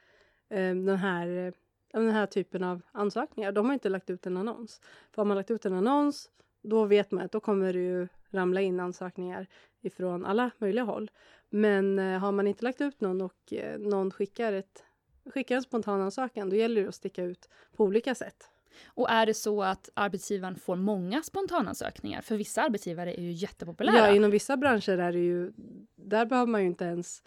eh, 0.48 0.74
den 0.74 0.96
här 0.96 1.46
eh, 1.46 1.52
den 2.00 2.10
här 2.10 2.26
typen 2.26 2.64
av 2.64 2.82
ansökningar. 2.92 3.52
De 3.52 3.66
har 3.66 3.74
inte 3.74 3.88
lagt 3.88 4.10
ut 4.10 4.26
en 4.26 4.36
annons. 4.36 4.80
För 5.10 5.22
har 5.22 5.24
man 5.24 5.36
lagt 5.36 5.50
ut 5.50 5.64
en 5.64 5.74
annons, 5.74 6.30
då 6.62 6.84
vet 6.84 7.10
man 7.10 7.24
att 7.24 7.32
då 7.32 7.40
kommer 7.40 7.72
det 7.72 7.78
ju 7.78 8.08
ramla 8.30 8.60
in 8.60 8.80
ansökningar 8.80 9.46
ifrån 9.80 10.24
alla 10.24 10.50
möjliga 10.58 10.84
håll. 10.84 11.10
Men 11.50 11.98
eh, 11.98 12.18
har 12.18 12.32
man 12.32 12.46
inte 12.46 12.64
lagt 12.64 12.80
ut 12.80 13.00
någon 13.00 13.20
och 13.20 13.52
eh, 13.52 13.78
någon 13.78 14.10
skickar, 14.10 14.52
ett, 14.52 14.84
skickar 15.24 15.56
en 15.56 15.62
spontan 15.62 16.00
ansökan, 16.00 16.50
då 16.50 16.56
gäller 16.56 16.82
det 16.82 16.88
att 16.88 16.94
sticka 16.94 17.24
ut 17.24 17.48
på 17.76 17.84
olika 17.84 18.14
sätt. 18.14 18.50
Och 18.86 19.10
är 19.10 19.26
det 19.26 19.34
så 19.34 19.62
att 19.62 19.90
arbetsgivaren 19.94 20.56
får 20.56 20.76
många 20.76 21.22
spontanansökningar? 21.22 22.20
För 22.20 22.36
vissa 22.36 22.62
arbetsgivare 22.62 23.14
är 23.14 23.22
ju 23.22 23.32
jättepopulära. 23.32 23.96
Ja, 23.96 24.14
inom 24.14 24.30
vissa 24.30 24.56
branscher 24.56 24.98
är 24.98 25.12
det 25.12 25.18
ju, 25.18 25.52
där 25.96 26.26
behöver 26.26 26.52
man 26.52 26.60
ju 26.60 26.66
inte 26.66 26.84
ens 26.84 27.22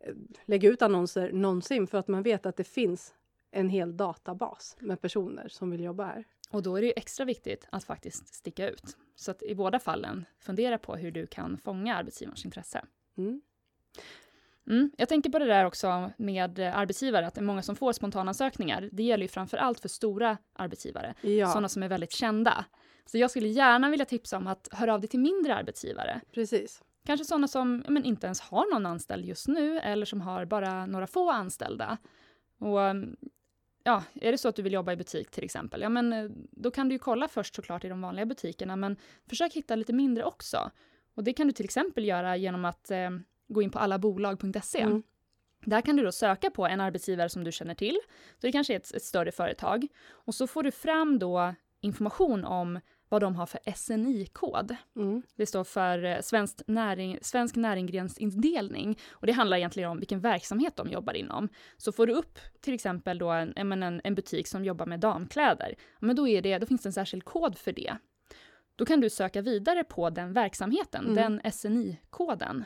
eh, 0.00 0.14
lägga 0.44 0.68
ut 0.68 0.82
annonser 0.82 1.32
någonsin 1.32 1.86
för 1.86 1.98
att 1.98 2.08
man 2.08 2.22
vet 2.22 2.46
att 2.46 2.56
det 2.56 2.64
finns 2.64 3.14
en 3.50 3.68
hel 3.68 3.96
databas 3.96 4.76
med 4.80 5.00
personer 5.00 5.48
som 5.48 5.70
vill 5.70 5.80
jobba 5.80 6.04
här. 6.04 6.24
Och 6.50 6.62
då 6.62 6.76
är 6.76 6.80
det 6.80 6.86
ju 6.86 6.92
extra 6.96 7.24
viktigt 7.24 7.66
att 7.70 7.84
faktiskt 7.84 8.34
sticka 8.34 8.68
ut. 8.70 8.96
Så 9.16 9.30
att 9.30 9.42
i 9.42 9.54
båda 9.54 9.78
fallen, 9.78 10.24
fundera 10.38 10.78
på 10.78 10.96
hur 10.96 11.10
du 11.10 11.26
kan 11.26 11.58
fånga 11.58 11.96
arbetsgivarens 11.96 12.44
intresse. 12.44 12.84
Mm. 13.16 13.40
Mm. 14.66 14.90
Jag 14.96 15.08
tänker 15.08 15.30
på 15.30 15.38
det 15.38 15.46
där 15.46 15.64
också 15.64 16.10
med 16.16 16.58
arbetsgivare, 16.58 17.26
att 17.26 17.34
det 17.34 17.40
är 17.40 17.42
många 17.42 17.62
som 17.62 17.76
får 17.76 17.92
spontanansökningar. 17.92 18.88
Det 18.92 19.02
gäller 19.02 19.24
ju 19.24 19.28
framför 19.28 19.56
allt 19.56 19.80
för 19.80 19.88
stora 19.88 20.38
arbetsgivare, 20.52 21.14
Ja, 21.20 21.48
sådana 21.48 21.68
som 21.68 21.82
är 21.82 21.88
väldigt 21.88 22.12
kända. 22.12 22.64
Så 23.06 23.18
jag 23.18 23.30
skulle 23.30 23.48
gärna 23.48 23.90
vilja 23.90 24.04
tipsa 24.04 24.36
om 24.36 24.46
att 24.46 24.68
höra 24.72 24.94
av 24.94 25.00
dig 25.00 25.08
till 25.08 25.20
mindre 25.20 25.54
arbetsgivare. 25.54 26.20
precis. 26.34 26.82
Kanske 27.06 27.24
sådana 27.24 27.48
som 27.48 27.84
men 27.88 28.04
inte 28.04 28.26
ens 28.26 28.40
har 28.40 28.74
någon 28.74 28.86
anställd 28.86 29.24
just 29.24 29.48
nu 29.48 29.78
eller 29.78 30.06
som 30.06 30.20
har 30.20 30.44
bara 30.44 30.86
några 30.86 31.06
få 31.06 31.30
anställda. 31.30 31.98
Och 32.58 32.78
um, 32.78 33.16
ja, 33.84 34.02
är 34.14 34.32
det 34.32 34.38
så 34.38 34.48
att 34.48 34.56
du 34.56 34.62
vill 34.62 34.72
jobba 34.72 34.92
i 34.92 34.96
butik 34.96 35.30
till 35.30 35.44
exempel, 35.44 35.80
ja 35.80 35.88
men 35.88 36.12
eh, 36.12 36.30
då 36.50 36.70
kan 36.70 36.88
du 36.88 36.94
ju 36.94 36.98
kolla 36.98 37.28
först 37.28 37.54
såklart 37.54 37.84
i 37.84 37.88
de 37.88 38.00
vanliga 38.00 38.26
butikerna, 38.26 38.76
men 38.76 38.96
försök 39.28 39.52
hitta 39.52 39.74
lite 39.74 39.92
mindre 39.92 40.24
också. 40.24 40.70
Och 41.14 41.24
det 41.24 41.32
kan 41.32 41.46
du 41.46 41.52
till 41.52 41.64
exempel 41.64 42.04
göra 42.04 42.36
genom 42.36 42.64
att 42.64 42.90
eh, 42.90 43.10
gå 43.52 43.62
in 43.62 43.70
på 43.70 43.78
allabolag.se. 43.78 44.80
Mm. 44.80 45.02
Där 45.64 45.80
kan 45.80 45.96
du 45.96 46.02
då 46.04 46.12
söka 46.12 46.50
på 46.50 46.66
en 46.66 46.80
arbetsgivare 46.80 47.28
som 47.28 47.44
du 47.44 47.52
känner 47.52 47.74
till. 47.74 47.98
Så 48.40 48.46
det 48.46 48.52
kanske 48.52 48.72
är 48.72 48.76
ett, 48.76 48.94
ett 48.94 49.02
större 49.02 49.32
företag. 49.32 49.86
Och 50.08 50.34
så 50.34 50.46
får 50.46 50.62
du 50.62 50.70
fram 50.70 51.18
då 51.18 51.54
information 51.80 52.44
om 52.44 52.80
vad 53.08 53.20
de 53.22 53.36
har 53.36 53.46
för 53.46 53.60
SNI-kod. 53.74 54.76
Mm. 54.96 55.22
Det 55.36 55.46
står 55.46 55.64
för 55.64 56.04
eh, 56.04 56.20
Svenskt 56.20 56.62
näring, 56.66 57.18
Svensk 57.22 57.56
näringsgrensindelning 57.56 58.98
och 59.10 59.26
det 59.26 59.32
handlar 59.32 59.56
egentligen 59.56 59.90
om 59.90 59.98
vilken 59.98 60.20
verksamhet 60.20 60.76
de 60.76 60.88
jobbar 60.88 61.14
inom. 61.14 61.48
Så 61.76 61.92
får 61.92 62.06
du 62.06 62.12
upp 62.12 62.38
till 62.60 62.74
exempel 62.74 63.18
då 63.18 63.30
en, 63.30 63.72
en, 63.72 64.00
en 64.04 64.14
butik 64.14 64.46
som 64.48 64.64
jobbar 64.64 64.86
med 64.86 65.00
damkläder, 65.00 65.74
men 65.98 66.16
då, 66.16 66.28
är 66.28 66.42
det, 66.42 66.58
då 66.58 66.66
finns 66.66 66.82
det 66.82 66.88
en 66.88 66.92
särskild 66.92 67.24
kod 67.24 67.58
för 67.58 67.72
det. 67.72 67.96
Då 68.76 68.84
kan 68.84 69.00
du 69.00 69.10
söka 69.10 69.42
vidare 69.42 69.84
på 69.84 70.10
den 70.10 70.32
verksamheten, 70.32 71.04
Mm. 71.04 71.14
den 71.14 71.52
SNI-koden 71.52 72.64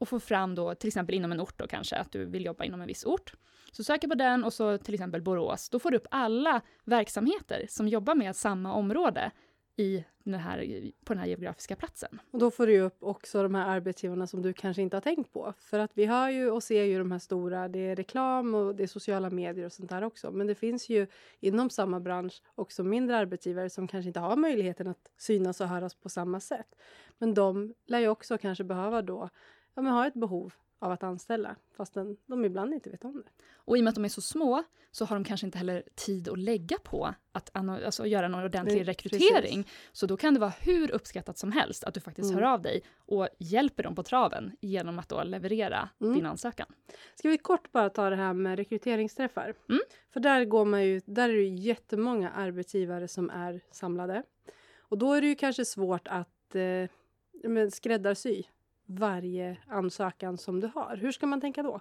och 0.00 0.08
få 0.08 0.20
fram 0.20 0.54
då 0.54 0.74
till 0.74 0.88
exempel 0.88 1.14
inom 1.14 1.32
en 1.32 1.40
ort 1.40 1.58
då 1.58 1.66
kanske 1.66 1.96
att 1.96 2.12
du 2.12 2.24
vill 2.24 2.44
jobba 2.44 2.64
inom 2.64 2.80
en 2.80 2.86
viss 2.86 3.04
ort. 3.04 3.34
Så 3.72 3.84
söker 3.84 4.08
på 4.08 4.14
den 4.14 4.44
och 4.44 4.52
så 4.52 4.78
till 4.78 4.94
exempel 4.94 5.22
Borås, 5.22 5.68
då 5.68 5.78
får 5.78 5.90
du 5.90 5.96
upp 5.96 6.06
alla 6.10 6.60
verksamheter 6.84 7.66
som 7.68 7.88
jobbar 7.88 8.14
med 8.14 8.36
samma 8.36 8.72
område 8.72 9.30
i 9.76 10.04
den 10.24 10.40
här, 10.40 10.90
på 11.04 11.12
den 11.12 11.18
här 11.18 11.26
geografiska 11.26 11.76
platsen. 11.76 12.20
Och 12.30 12.38
då 12.38 12.50
får 12.50 12.66
du 12.66 12.80
upp 12.80 13.02
också 13.02 13.42
de 13.42 13.54
här 13.54 13.68
arbetsgivarna 13.68 14.26
som 14.26 14.42
du 14.42 14.52
kanske 14.52 14.82
inte 14.82 14.96
har 14.96 15.00
tänkt 15.00 15.32
på. 15.32 15.54
För 15.58 15.78
att 15.78 15.90
vi 15.94 16.06
hör 16.06 16.28
ju 16.28 16.50
och 16.50 16.62
ser 16.62 16.84
ju 16.84 16.98
de 16.98 17.12
här 17.12 17.18
stora, 17.18 17.68
det 17.68 17.78
är 17.78 17.96
reklam 17.96 18.54
och 18.54 18.74
det 18.74 18.82
är 18.82 18.86
sociala 18.86 19.30
medier 19.30 19.66
och 19.66 19.72
sånt 19.72 19.90
där 19.90 20.02
också. 20.02 20.30
Men 20.30 20.46
det 20.46 20.54
finns 20.54 20.88
ju 20.88 21.06
inom 21.40 21.70
samma 21.70 22.00
bransch 22.00 22.42
också 22.54 22.84
mindre 22.84 23.16
arbetsgivare 23.16 23.70
som 23.70 23.88
kanske 23.88 24.08
inte 24.08 24.20
har 24.20 24.36
möjligheten 24.36 24.86
att 24.86 25.10
synas 25.16 25.60
och 25.60 25.68
höras 25.68 25.94
på 25.94 26.08
samma 26.08 26.40
sätt. 26.40 26.74
Men 27.18 27.34
de 27.34 27.74
lär 27.86 27.98
ju 27.98 28.08
också 28.08 28.38
kanske 28.38 28.64
behöva 28.64 29.02
då 29.02 29.30
ja, 29.74 29.82
men 29.82 29.92
ha 29.92 30.06
ett 30.06 30.14
behov 30.14 30.52
av 30.78 30.92
att 30.92 31.02
anställa 31.02 31.56
fastän 31.76 32.16
de 32.26 32.44
ibland 32.44 32.74
inte 32.74 32.90
vet 32.90 33.04
om 33.04 33.22
det. 33.24 33.44
Och 33.52 33.76
i 33.76 33.80
och 33.80 33.84
med 33.84 33.88
att 33.88 33.94
de 33.94 34.04
är 34.04 34.08
så 34.08 34.20
små 34.20 34.62
så 34.90 35.04
har 35.04 35.16
de 35.16 35.24
kanske 35.24 35.46
inte 35.46 35.58
heller 35.58 35.82
tid 35.94 36.28
att 36.28 36.38
lägga 36.38 36.78
på 36.78 37.14
att 37.32 37.50
alltså, 37.54 38.06
göra 38.06 38.28
någon 38.28 38.44
ordentlig 38.44 38.88
rekrytering. 38.88 39.68
Så 39.92 40.06
då 40.06 40.16
kan 40.16 40.34
det 40.34 40.40
vara 40.40 40.52
hur 40.60 40.90
uppskattat 40.90 41.38
som 41.38 41.52
helst 41.52 41.84
att 41.84 41.94
du 41.94 42.00
faktiskt 42.00 42.30
Mm. 42.30 42.42
hör 42.42 42.52
av 42.52 42.62
dig 42.62 42.82
och 42.96 43.28
hjälper 43.38 43.82
dem 43.82 43.94
på 43.94 44.02
traven 44.02 44.52
genom 44.60 44.98
att 44.98 45.08
då 45.08 45.22
leverera 45.22 45.88
Mm. 46.00 46.14
din 46.14 46.26
ansökan. 46.26 46.66
Ska 47.14 47.28
vi 47.28 47.38
kort 47.38 47.72
bara 47.72 47.90
ta 47.90 48.10
det 48.10 48.16
här 48.16 48.32
med 48.32 48.56
rekryteringsträffar? 48.58 49.54
Mm. 49.68 49.80
För 50.10 50.20
där, 50.20 50.44
går 50.44 50.64
man 50.64 50.84
ju, 50.84 51.00
där 51.04 51.28
är 51.28 51.32
det 51.32 51.42
ju 51.42 51.54
jättemånga 51.56 52.30
arbetsgivare 52.30 53.08
som 53.08 53.30
är 53.30 53.60
samlade. 53.70 54.22
Och 54.78 54.98
då 54.98 55.12
är 55.12 55.20
det 55.20 55.26
ju 55.26 55.34
kanske 55.34 55.64
svårt 55.64 56.08
att 56.08 56.54
eh, 56.54 57.68
skräddarsy 57.72 58.42
varje 58.90 59.56
ansökan 59.68 60.38
som 60.38 60.60
du 60.60 60.66
har. 60.74 60.96
Hur 60.96 61.12
ska 61.12 61.26
man 61.26 61.40
tänka 61.40 61.62
då? 61.62 61.80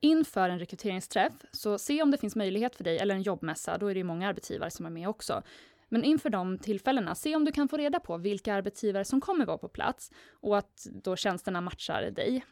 Inför 0.00 0.48
en 0.48 0.58
rekryteringsträff, 0.58 1.32
så 1.52 1.78
se 1.78 2.02
om 2.02 2.10
det 2.10 2.18
finns 2.18 2.36
möjlighet 2.36 2.76
för 2.76 2.84
dig, 2.84 2.98
eller 2.98 3.14
en 3.14 3.22
jobbmässa, 3.22 3.78
då 3.78 3.86
är 3.86 3.94
det 3.94 3.98
ju 3.98 4.04
många 4.04 4.28
arbetsgivare 4.28 4.70
som 4.70 4.86
är 4.86 4.90
med 4.90 5.08
också. 5.08 5.42
Men 5.88 6.04
inför 6.04 6.30
de 6.30 6.58
tillfällena, 6.58 7.14
se 7.14 7.36
om 7.36 7.44
du 7.44 7.52
kan 7.52 7.68
få 7.68 7.76
reda 7.76 8.00
på 8.00 8.16
vilka 8.16 8.54
arbetsgivare 8.54 9.04
som 9.04 9.20
kommer 9.20 9.46
vara 9.46 9.58
på 9.58 9.68
plats 9.68 10.12
och 10.30 10.58
att 10.58 10.86
då 10.92 11.16
tjänsterna 11.16 11.60
matchar 11.60 12.10
dig. 12.10 12.44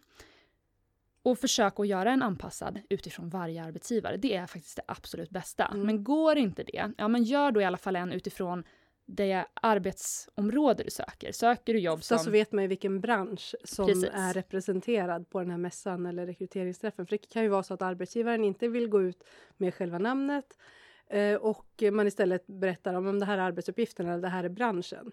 Och 1.23 1.39
försök 1.39 1.81
att 1.81 1.89
göra 1.89 2.13
en 2.13 2.23
anpassad 2.23 2.81
utifrån 2.89 3.29
varje 3.29 3.65
arbetsgivare. 3.65 4.17
Det 4.17 4.35
är 4.35 4.47
faktiskt 4.47 4.77
det 4.77 4.83
absolut 4.89 5.31
bästa. 5.31 5.67
Mm. 5.67 5.87
Men 5.87 6.05
går 6.05 6.39
inte 6.39 6.63
det, 6.63 6.93
ja 6.99 7.09
men 7.09 7.23
gör 7.23 7.51
då 7.51 7.61
i 7.61 7.65
alla 7.65 7.79
fall 7.79 7.97
en 7.97 8.13
utifrån 8.13 8.65
det 9.07 9.47
arbetsområde 9.55 10.85
du 10.85 10.91
söker. 10.91 11.33
Söker 11.33 11.73
du 11.73 11.79
jobb 11.79 11.99
Ofta 11.99 12.19
som... 12.19 12.25
så 12.25 12.31
vet 12.31 12.53
man 12.53 12.65
ju 12.65 12.69
vilken 12.69 13.01
bransch 13.01 13.55
som 13.65 13.87
Precis. 13.87 14.11
är 14.13 14.35
representerad 14.35 15.31
på 15.31 15.41
den 15.41 15.51
här 15.51 15.59
mässan 15.59 16.07
eller 16.07 16.27
rekryteringsträffen. 16.27 17.07
För 17.07 17.11
det 17.11 17.29
kan 17.29 17.43
ju 17.43 17.49
vara 17.49 17.63
så 17.63 17.75
att 17.75 17.83
arbetsgivaren 17.83 18.45
inte 18.45 18.69
vill 18.69 18.89
gå 18.89 19.03
ut 19.03 19.25
med 19.57 19.75
själva 19.75 19.99
namnet 19.99 20.59
eh, 21.07 21.35
och 21.35 21.83
man 21.93 22.07
istället 22.07 22.47
berättar 22.47 22.95
om, 22.95 23.07
om 23.07 23.19
det 23.19 23.27
här 23.27 23.39
är 23.39 23.43
arbetsuppgifterna 23.43 24.13
eller 24.13 24.23
det 24.23 24.29
här 24.29 24.45
är 24.45 24.49
branschen. 24.49 25.13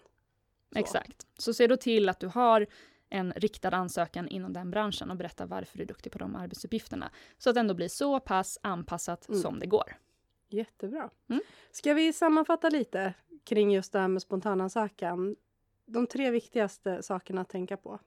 Så. 0.72 0.78
Exakt. 0.78 1.26
Så 1.38 1.54
se 1.54 1.66
då 1.66 1.76
till 1.76 2.08
att 2.08 2.20
du 2.20 2.26
har 2.26 2.66
en 3.10 3.32
riktad 3.32 3.68
ansökan 3.70 4.28
inom 4.28 4.52
den 4.52 4.70
branschen 4.70 5.10
och 5.10 5.16
berätta 5.16 5.46
varför 5.46 5.78
du 5.78 5.84
är 5.84 5.88
duktig 5.88 6.12
på 6.12 6.18
de 6.18 6.36
arbetsuppgifterna. 6.36 7.10
Så 7.38 7.50
att 7.50 7.54
det 7.54 7.60
ändå 7.60 7.74
blir 7.74 7.88
så 7.88 8.20
pass 8.20 8.58
anpassat 8.62 9.28
Mm. 9.28 9.40
som 9.40 9.58
det 9.58 9.66
går. 9.66 9.96
Jättebra. 10.48 11.10
Mm. 11.28 11.42
Ska 11.70 11.94
vi 11.94 12.12
sammanfatta 12.12 12.68
lite 12.68 13.14
kring 13.44 13.72
just 13.72 13.92
det 13.92 13.98
här 13.98 14.08
med 14.08 14.22
spontanansökan? 14.22 15.36
De 15.86 16.06
tre 16.06 16.30
viktigaste 16.30 17.02
sakerna 17.02 17.40
att 17.40 17.48
tänka 17.48 17.76
på. 17.76 17.98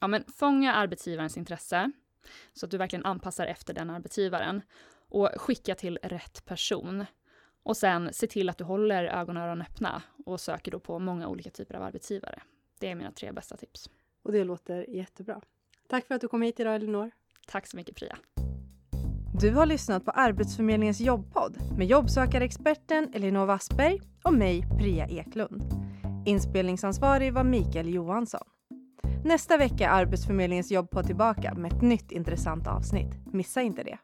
Ja, 0.00 0.08
men 0.08 0.24
fånga 0.24 0.74
arbetsgivarens 0.74 1.36
intresse 1.36 1.92
så 2.52 2.66
att 2.66 2.70
du 2.70 2.78
verkligen 2.78 3.04
anpassar 3.04 3.46
efter 3.46 3.74
den 3.74 3.90
arbetsgivaren 3.90 4.62
och 5.08 5.30
skicka 5.36 5.74
till 5.74 5.98
rätt 6.02 6.44
person. 6.44 7.06
Och 7.62 7.76
sen 7.76 8.12
se 8.12 8.26
till 8.26 8.48
att 8.48 8.58
du 8.58 8.64
håller 8.64 9.04
ögon 9.04 9.36
och 9.36 9.42
öron 9.42 9.62
öppna 9.62 10.02
och 10.26 10.40
söker 10.40 10.70
då 10.70 10.80
på 10.80 10.98
många 10.98 11.28
olika 11.28 11.50
typer 11.50 11.74
av 11.74 11.82
arbetsgivare. 11.82 12.42
Det 12.78 12.90
är 12.90 12.94
mina 12.94 13.12
tre 13.12 13.32
bästa 13.32 13.56
tips. 13.56 13.90
Och 14.22 14.32
det 14.32 14.44
låter 14.44 14.90
jättebra. 14.90 15.40
Tack 15.88 16.06
för 16.06 16.14
att 16.14 16.20
du 16.20 16.28
kom 16.28 16.42
hit 16.42 16.60
idag 16.60 16.74
Elinor. 16.74 17.10
Tack 17.46 17.66
så 17.66 17.76
mycket 17.76 17.96
Priya. 17.96 18.18
Du 19.32 19.54
har 19.54 19.66
lyssnat 19.66 20.04
på 20.04 20.10
Arbetsförmedlingens 20.10 21.00
jobbpodd 21.00 21.56
med 21.76 21.86
jobbsökarexperten 21.86 23.10
Elinor 23.14 23.46
Wassberg 23.46 24.00
och 24.24 24.34
mig, 24.34 24.66
Priya 24.78 25.06
Eklund. 25.06 25.62
Inspelningsansvarig 26.26 27.32
var 27.32 27.44
Mikael 27.44 27.94
Johansson. 27.94 28.46
Nästa 29.24 29.56
vecka 29.56 29.88
är 29.88 30.02
Arbetsförmedlingens 30.02 30.70
jobbpodd 30.70 31.06
tillbaka 31.06 31.54
med 31.54 31.72
ett 31.72 31.82
nytt 31.82 32.12
intressant 32.12 32.66
avsnitt. 32.66 33.32
Missa 33.32 33.62
inte 33.62 33.82
det. 33.82 33.98